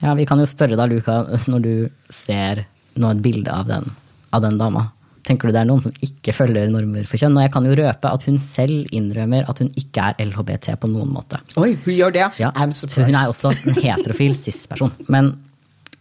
[0.00, 1.74] Ja, vi kan jo spørre da, Luka, når du
[2.08, 2.64] ser
[3.00, 3.84] nå et bilde av den,
[4.32, 4.88] av den dama.
[5.26, 7.36] Tenker du det er noen som ikke følger normer for kjønn?
[7.36, 10.88] Og jeg kan jo røpe at hun selv innrømmer at hun ikke er LHBT på
[10.90, 11.42] noen måte.
[11.60, 12.26] Oi, hun gjør det?
[12.40, 13.10] Ja, I'm surprised.
[13.10, 14.94] hun er også en heterofil cis-person.
[15.12, 15.34] Men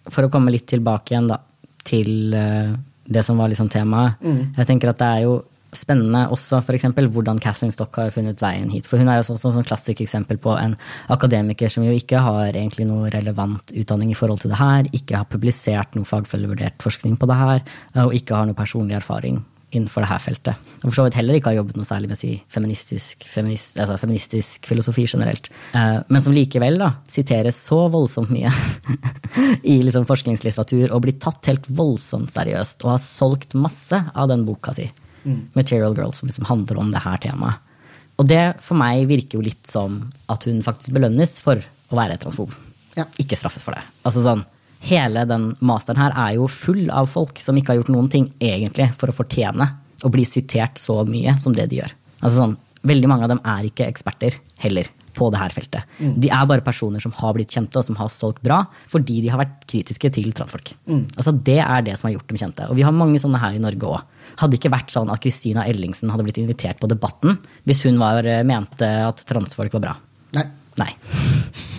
[0.09, 1.41] for å komme litt tilbake igjen da,
[1.89, 2.71] til eh,
[3.09, 4.19] det som var liksom temaet.
[4.57, 5.39] Jeg tenker at det er jo
[5.75, 6.87] spennende også f.eks.
[7.13, 8.87] hvordan Catherine Stock har funnet veien hit.
[8.89, 10.75] For hun er jo sånn, sånn, sånn klassisk eksempel på en
[11.13, 15.21] akademiker som jo ikke har egentlig noe relevant utdanning i forhold til det her, ikke
[15.21, 17.63] har publisert noe fagfellevurdert forskning på det her,
[18.05, 20.69] og ikke har noe personlig erfaring innenfor det her feltet.
[20.79, 23.97] Og for så vidt heller ikke har jobbet noe særlig med si feministisk, feminist, altså
[24.01, 25.49] feministisk filosofi generelt.
[25.77, 28.51] Eh, men som likevel da, siteres så voldsomt mye
[29.73, 34.45] i liksom forskningslitteratur og blir tatt helt voldsomt seriøst og har solgt masse av den
[34.47, 34.89] boka si,
[35.53, 37.65] Material Girl, som liksom handler om det her temaet.
[38.19, 40.01] Og det for meg virker jo litt som
[40.31, 42.51] at hun faktisk belønnes for å være transfob.
[42.97, 43.05] Ja.
[43.21, 43.83] Ikke straffes for det.
[44.03, 44.43] Altså sånn,
[44.87, 48.29] Hele den masteren her er jo full av folk som ikke har gjort noen ting
[48.39, 49.67] egentlig for å fortjene
[50.05, 51.95] å bli sitert så mye som det de gjør.
[52.21, 52.57] Altså sånn,
[52.87, 55.95] Veldig mange av dem er ikke eksperter heller på det her feltet.
[55.99, 59.31] De er bare personer som har blitt kjente og som har solgt bra fordi de
[59.33, 60.71] har vært kritiske til transfolk.
[61.17, 62.69] Altså Det er det som har gjort dem kjente.
[62.71, 64.15] Og vi har mange sånne her i Norge òg.
[64.39, 67.35] Hadde ikke vært sånn at Christina Ellingsen hadde blitt invitert på Debatten
[67.67, 69.97] hvis hun var, mente at transfolk var bra.
[70.39, 70.47] Nei.
[70.79, 70.93] Nei.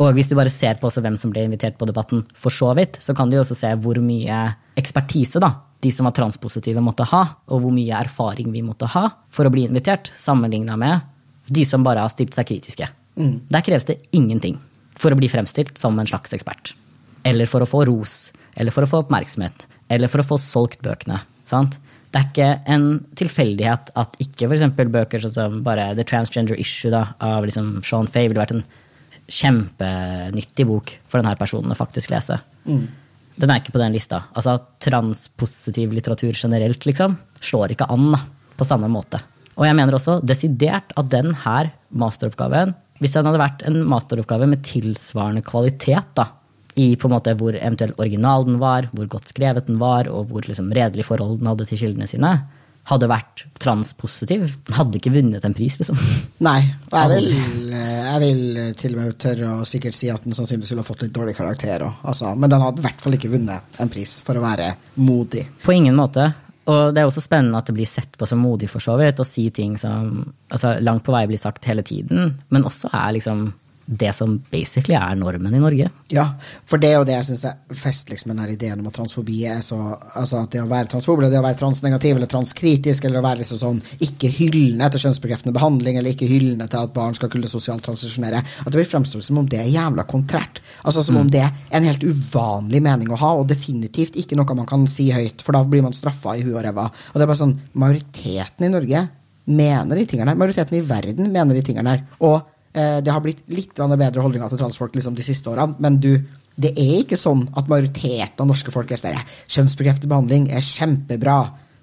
[0.00, 2.72] Og hvis du bare ser på også hvem som ble invitert på debatten, for så
[2.78, 4.38] vidt, så kan du jo også se hvor mye
[4.80, 5.52] ekspertise da,
[5.84, 7.22] de som var transpositive måtte ha,
[7.52, 11.04] og hvor mye erfaring vi måtte ha for å bli invitert, sammenligna med
[11.50, 12.88] de som bare har stilt seg kritiske.
[13.16, 14.56] Der kreves det ingenting
[15.00, 16.74] for å bli fremstilt som en slags ekspert.
[17.26, 20.80] Eller for å få ros, eller for å få oppmerksomhet, eller for å få solgt
[20.84, 21.20] bøkene.
[21.50, 21.76] Sant?
[22.10, 22.86] Det er ikke en
[23.18, 24.78] tilfeldighet at ikke f.eks.
[24.80, 28.64] bøker sånn som bare The Transgender Issue da, av liksom Sean Fay ville vært en
[29.30, 32.40] kjempenyttig bok for denne personen å faktisk lese.
[33.40, 34.24] Den er ikke på den lista.
[34.36, 38.20] Altså Transpositiv litteratur generelt liksom, slår ikke an da,
[38.58, 39.22] på samme måte.
[39.56, 44.48] Og jeg mener også desidert at den her masteroppgaven, hvis den hadde vært en masteroppgave
[44.50, 46.28] med tilsvarende kvalitet, da,
[46.78, 50.30] i på en måte hvor eventuelt original den var, hvor godt skrevet den var, og
[50.30, 52.34] hvor liksom redelig forhold den hadde til kildene sine,
[52.90, 54.48] hadde vært transpositiv.
[54.74, 55.98] Hadde ikke vunnet en pris, liksom.
[56.46, 56.58] Nei,
[56.90, 58.42] og jeg vil, jeg vil
[58.80, 61.86] til og med tørre å sikkert si at den sannsynligvis ville fått litt dårlig karakter
[61.86, 62.04] òg.
[62.10, 65.46] Altså, men den hadde i hvert fall ikke vunnet en pris for å være modig.
[65.64, 66.32] På ingen måte.
[66.70, 69.22] Og det er også spennende at det blir sett på som modig, for så vidt,
[69.22, 70.20] å si ting som
[70.52, 73.48] altså, langt på vei blir sagt hele tiden, men også er liksom
[73.90, 75.88] det som basically er normen i Norge.
[76.14, 76.26] Ja,
[76.68, 79.40] for det er jo det jeg syns er festligst med denne ideen om at transfobi
[79.50, 79.80] er så
[80.20, 83.40] Altså at det å være transfob, det å være transnegativ eller transkritisk, eller å være
[83.40, 87.48] liksom sånn ikke hyllende til kjønnsbekreftende behandling, eller ikke hyllende til at barn skal kunne
[87.50, 90.60] sosialt transisjonere, at det blir fremstå som om det er jævla kontrært.
[90.84, 94.58] Altså som om det er en helt uvanlig mening å ha, og definitivt ikke noe
[94.58, 96.90] man kan si høyt, for da blir man straffa i huet og ræva.
[96.90, 99.06] Og det er bare sånn Majoriteten i Norge
[99.50, 100.38] mener de tingene her.
[100.38, 102.02] Majoriteten i verden mener de tingene her.
[102.26, 102.42] Og
[102.72, 106.12] det har blitt litt bedre holdninger til transfolk liksom, de siste årene, men du,
[106.60, 109.18] det er ikke sånn at majoriteten av norske folk er sånn
[109.50, 111.40] Kjønnsbekreftet behandling er kjempebra.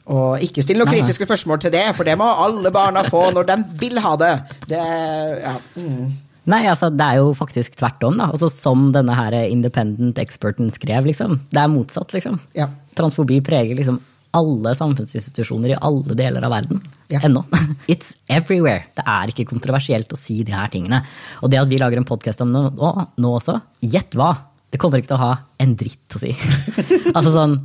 [0.07, 3.49] Og ikke still noen kritiske spørsmål til det, for det må alle barna få når
[3.49, 4.31] de vil ha det.
[4.69, 6.05] Det ja, mm.
[6.47, 8.29] Nei, altså, det er jo faktisk tvert om, da.
[8.31, 11.41] Altså, som denne her independent experten skrev, liksom.
[11.51, 12.39] Det er motsatt, liksom.
[12.55, 12.69] Ja.
[12.95, 13.99] Transfobi preger liksom
[14.37, 16.81] alle samfunnsinstitusjoner i alle deler av verden.
[17.11, 17.21] Ja.
[17.25, 17.43] Ennå.
[17.91, 18.85] It's everywhere.
[18.97, 21.01] Det er ikke kontroversielt å si de her tingene.
[21.41, 24.33] Og det at vi lager en podkast om det nå, nå også, gjett hva?
[24.67, 25.33] Det kommer ikke til å ha
[25.63, 26.33] en dritt å si.
[27.15, 27.59] altså sånn,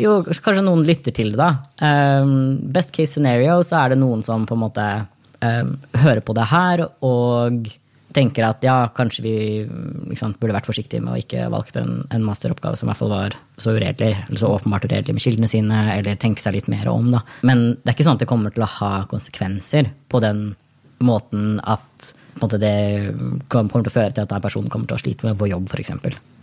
[0.00, 1.50] jo, kanskje noen lytter til det, da.
[2.22, 4.86] Um, best case scenario så er det noen som på en måte
[5.42, 7.66] um, hører på det her og
[8.14, 9.36] tenker at ja, kanskje vi
[10.18, 13.12] sant, burde vært forsiktige med å ikke valgt en, en, masteroppgave som i hvert fall
[13.12, 16.88] var så uredelig, eller så åpenbart uredelig med kildene sine, eller tenke seg litt mer
[16.92, 17.24] om, da.
[17.46, 20.46] Men det er ikke sånn at det kommer til å ha konsekvenser på den
[21.04, 22.74] måten at måte, det
[23.52, 25.50] kommer til å føre til at en person kommer til å slite med å få
[25.50, 25.92] jobb, f.eks.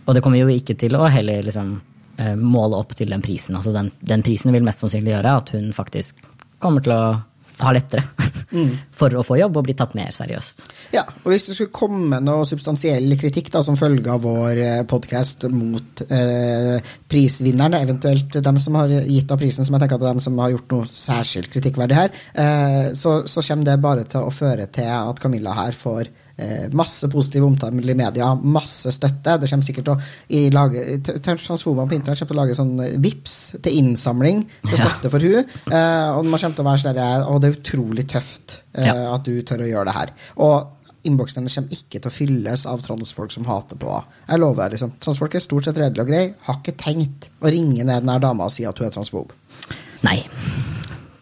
[0.06, 1.74] Og det kommer jo ikke til å heller liksom,
[2.18, 3.56] eh, måle opp til den prisen.
[3.58, 6.22] Altså den, den prisen vil mest sannsynlig gjøre at hun faktisk
[6.62, 7.04] kommer til å
[7.60, 8.04] ha lettere
[8.56, 8.70] mm.
[8.96, 10.64] for å få jobb og bli tatt mer seriøst.
[10.94, 14.80] Ja, og Hvis det skulle komme noe substansiell kritikk da, som følge av vår eh,
[14.88, 16.78] podkast mot eh,
[17.12, 20.54] prisvinnerne, eventuelt dem som har gitt av prisen, som jeg tenker at dem som har
[20.54, 24.90] gjort noe særskilt kritikkverdig her, eh, så, så kommer det bare til å føre til
[24.92, 26.10] at Camilla her får
[26.76, 29.38] masse positiv omtale i media, masse støtte.
[29.40, 30.00] Det kommer sikkert til å
[31.22, 35.24] Transfobene på internett kommer til å lage sånn eh, VIPS til innsamling til støtte for
[35.24, 37.00] hun, eh, og man kommer til å være sånn
[37.32, 40.12] Og det er utrolig tøft at du tør å gjøre det her.
[40.44, 43.94] Og innboksene kommer ikke til å fylles av transfolk som hater på
[44.28, 44.70] Jeg lover.
[44.70, 46.34] liksom, Transfolk er stort sett redelige og greie.
[46.46, 49.34] Har ikke tenkt å ringe ned den dama og si at hun er transfob.
[50.06, 50.22] Nei.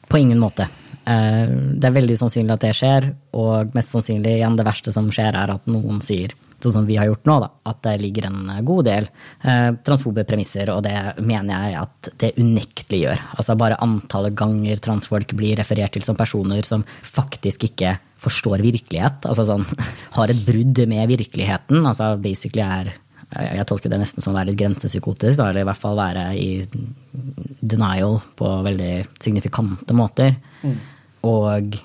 [0.09, 0.69] På ingen måte.
[1.09, 1.49] Eh,
[1.81, 5.37] det er veldig sannsynlig at det skjer, og mest sannsynlig igjen det verste som skjer,
[5.37, 8.51] er at noen sier, sånn som vi har gjort nå, da, at det ligger en
[8.69, 10.95] god del eh, transfobe premisser, og det
[11.25, 13.27] mener jeg at det unektelig gjør.
[13.39, 19.25] Altså bare antallet ganger transfolk blir referert til som personer som faktisk ikke forstår virkelighet,
[19.25, 19.65] altså sånn
[20.19, 22.93] har et brudd med virkeligheten, altså basically er
[23.31, 26.49] jeg tolker det nesten som å være litt grensepsykotisk, eller i hvert fall være i
[27.61, 30.35] denial på veldig signifikante måter.
[30.65, 30.79] Mm.
[31.31, 31.77] Og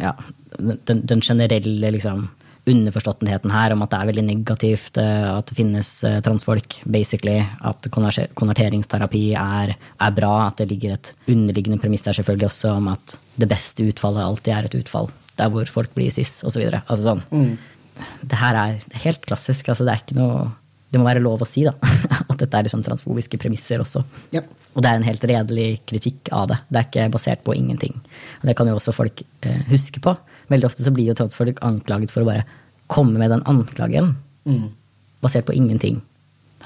[0.00, 0.12] ja,
[0.58, 2.28] den, den generelle liksom,
[2.70, 7.40] underforståttenheten her om at det er veldig negativt eh, at det finnes eh, transfolk, basically.
[7.66, 10.34] At konverteringsterapi er, er, bra.
[10.46, 14.54] At det ligger et underliggende premiss der selvfølgelig også om at det beste utfallet alltid
[14.54, 15.10] er et utfall.
[15.40, 16.66] Der hvor folk blir cis, osv.
[16.80, 17.24] Altså sånn.
[17.32, 17.52] Mm.
[18.22, 19.68] Det her er helt klassisk.
[19.72, 20.48] Altså, det er ikke noe
[20.90, 21.76] Det må være lov å si, da.
[22.30, 24.02] At dette er liksom transfobiske premisser også.
[24.34, 24.48] Yep.
[24.74, 26.58] Og det er en helt redelig kritikk av det.
[26.66, 27.94] Det er ikke basert på ingenting.
[28.40, 30.16] Og det kan jo også folk eh, huske på.
[30.50, 32.42] Veldig ofte så blir jo transfolk anklaget for å bare
[32.90, 34.16] komme med den anklagen
[34.50, 34.66] mm.
[35.22, 36.00] basert på ingenting.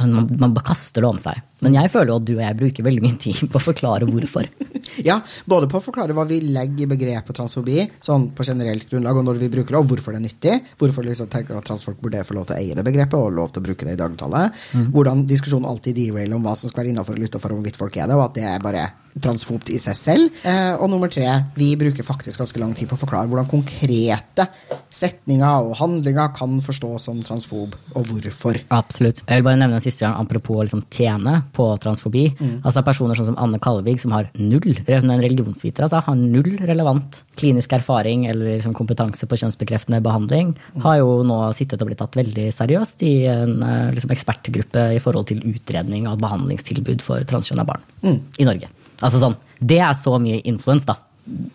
[0.00, 1.40] Man, man bare kaster det om seg.
[1.64, 4.08] Men jeg føler jo at du og jeg bruker veldig mye tid på å forklare
[4.08, 4.48] hvorfor.
[5.08, 5.18] ja,
[5.50, 9.28] både på å forklare hva vi legger i begrepet transfobi, sånn på generelt grunnlag, og
[9.28, 10.58] når vi bruker det, og hvorfor det er nyttig.
[10.80, 13.54] Hvorfor liksom tenker at transfolk burde få lov til å eie det begrepet og lov
[13.54, 14.66] til å bruke det i dagligtallet.
[14.74, 14.90] Mm.
[14.94, 18.10] Hvordan diskusjonen alltid derailer om hva som skal være innafor eller utafor hvorvidt folk er
[18.10, 18.84] det, og at det er bare
[19.22, 20.38] transfobt i seg selv.
[20.46, 21.26] Eh, og nummer tre,
[21.58, 24.48] vi bruker faktisk ganske lang tid på å forklare hvordan konkrete
[24.94, 28.58] setninger og handlinger kan forstås som transfob, og hvorfor.
[28.74, 29.22] Absolutt.
[29.26, 32.26] Jeg vil bare nevne en siste gang apropos liksom tjene på transfobi.
[32.38, 32.56] Mm.
[32.62, 37.22] Altså Personer sånn som Anne Kalvig, som har null en religionsviter, altså har null relevant
[37.38, 42.18] klinisk erfaring eller liksom kompetanse på kjønnsbekreftende behandling, har jo nå sittet og blitt tatt
[42.18, 47.66] veldig seriøst i en eh, liksom, ekspertgruppe i forhold til utredning av behandlingstilbud for transkjønna
[47.68, 48.18] barn mm.
[48.42, 48.70] i Norge.
[49.00, 50.98] Altså sånn, Det er så mye influens da,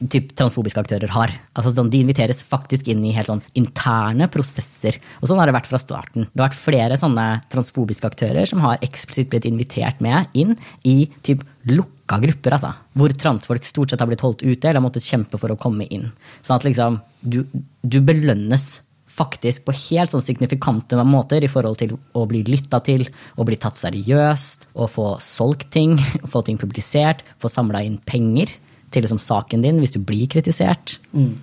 [0.09, 1.34] typ transfobiske aktører har.
[1.53, 4.97] Altså sånn, De inviteres faktisk inn i helt sånn interne prosesser.
[5.22, 6.26] Og sånn har det vært fra starten.
[6.26, 11.03] Det har vært flere sånne transfobiske aktører som har eksplisitt blitt invitert med inn i
[11.26, 12.74] typ lukka grupper, altså.
[12.97, 15.86] Hvor transfolk stort sett har blitt holdt ute eller har måttet kjempe for å komme
[15.93, 16.09] inn.
[16.41, 17.43] Sånn at liksom, du,
[17.84, 18.80] du belønnes
[19.20, 23.03] faktisk på helt sånn signifikante måter i forhold til å bli lytta til,
[23.36, 25.97] å bli tatt seriøst, å få solgt ting,
[26.32, 28.55] få ting publisert, få samla inn penger
[28.93, 30.97] til liksom saken din hvis du blir kritisert.
[31.13, 31.35] Mm.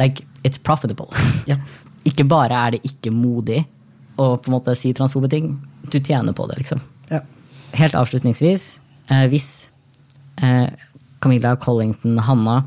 [0.00, 1.10] Like, it's profitable.
[1.44, 1.60] Yeah.
[2.08, 3.62] ikke bare er det ikke modig
[4.20, 5.54] å på en måte si transfobe ting,
[5.90, 6.80] du tjener på det, liksom.
[7.10, 7.24] Yeah.
[7.76, 8.66] Helt avslutningsvis,
[9.10, 9.48] eh, hvis
[10.40, 10.68] eh,
[11.24, 12.62] Camilla Collington Hanna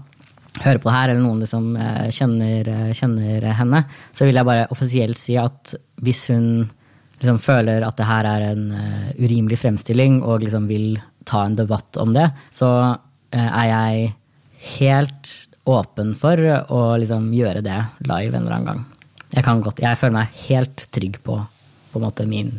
[0.62, 4.49] hører på det her, eller noen liksom eh, kjenner, eh, kjenner, henne, så vil jeg
[4.49, 6.49] bare offisielt si at hvis hun
[7.22, 11.55] liksom føler at det her er en uh, urimelig fremstilling, og liksom vil ta en
[11.58, 12.70] debatt om det, så
[13.36, 14.14] er jeg
[14.78, 15.34] helt
[15.68, 16.40] åpen for
[16.72, 18.84] å liksom gjøre det live en eller annen gang.
[19.34, 21.36] Jeg, godt, jeg føler meg helt trygg på,
[21.92, 22.54] på måte, min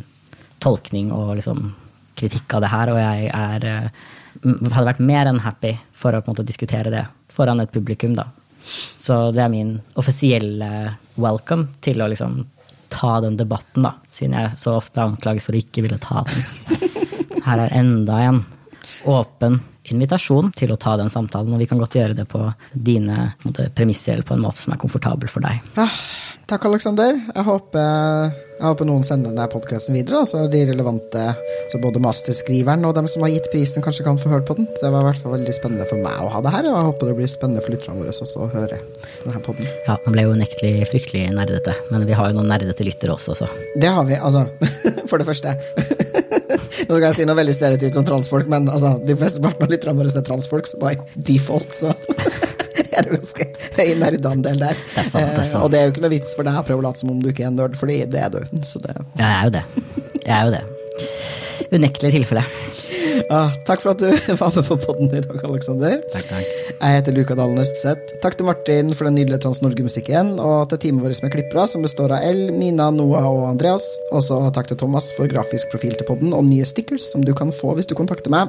[0.61, 1.71] tolkning og liksom
[2.19, 6.21] kritikk av det her, og jeg er, uh, hadde vært mer enn happy for å
[6.27, 8.27] måte, diskutere det foran et publikum, da.
[8.69, 10.69] Så det er min offisielle
[11.17, 12.43] welcome til å liksom
[12.93, 13.95] ta den debatten, da.
[14.13, 17.41] Siden jeg så ofte anklages for å ikke ville ta den.
[17.47, 18.43] Her er enda en.
[19.05, 23.31] åpen invitasjon til å ta den samtalen, og vi kan godt gjøre det på dine
[23.45, 25.63] måte, premisser eller på en måte som er komfortabel for deg.
[25.77, 25.87] Ja,
[26.49, 27.15] takk, Aleksander.
[27.15, 27.47] Jeg
[28.59, 30.25] jeg håper noen sender denne podkasten videre.
[30.27, 31.21] så de relevante,
[31.71, 34.67] så både masterskriveren og dem som har gitt prisen, kanskje kan få hørt på den.
[34.81, 36.89] Det var i hvert fall veldig spennende for meg å ha det her, og jeg
[36.89, 38.81] håper det blir spennende for lytterne våre også å høre
[39.23, 39.71] denne podden.
[39.87, 43.37] Ja, den ble jo unektelig fryktelig nerdete, men vi har jo noen nerdete lyttere også,
[43.39, 43.47] så.
[43.79, 44.43] Det har vi, altså.
[45.09, 45.55] For det første.
[46.87, 49.99] Nå skal jeg si noe veldig stereotypt om transfolk, men altså, de fleste av lytterne
[49.99, 50.93] våre er transfolk, så by
[51.29, 51.91] default, så
[52.99, 53.49] er det ganske
[53.79, 54.79] høy nerdandel der.
[54.93, 55.59] Det er sant, det er sant.
[55.59, 57.13] Eh, og det er jo ikke noe vits for deg å prøve å late som
[57.13, 58.41] om du ikke er en nerd, fordi det er du.
[58.63, 59.65] Så det Ja, jeg er jo det.
[60.23, 60.63] Jeg er jo det.
[61.71, 62.43] Unektelig tilfelle.
[63.29, 65.99] ah, Takk for at du var med på podden i dag, Aleksander.
[66.79, 68.13] Jeg heter Luka Dalen Espeseth.
[68.23, 72.09] Takk til Martin for den nydelige Trans-Norge-musikken, og til teamet vårt med klippere, som består
[72.15, 73.85] av El, Mina, Noah og Andreas.
[74.15, 77.49] Også takk til Thomas for grafisk profil til podden og nye stickers som du kan
[77.55, 78.43] få hvis du kontakter meg.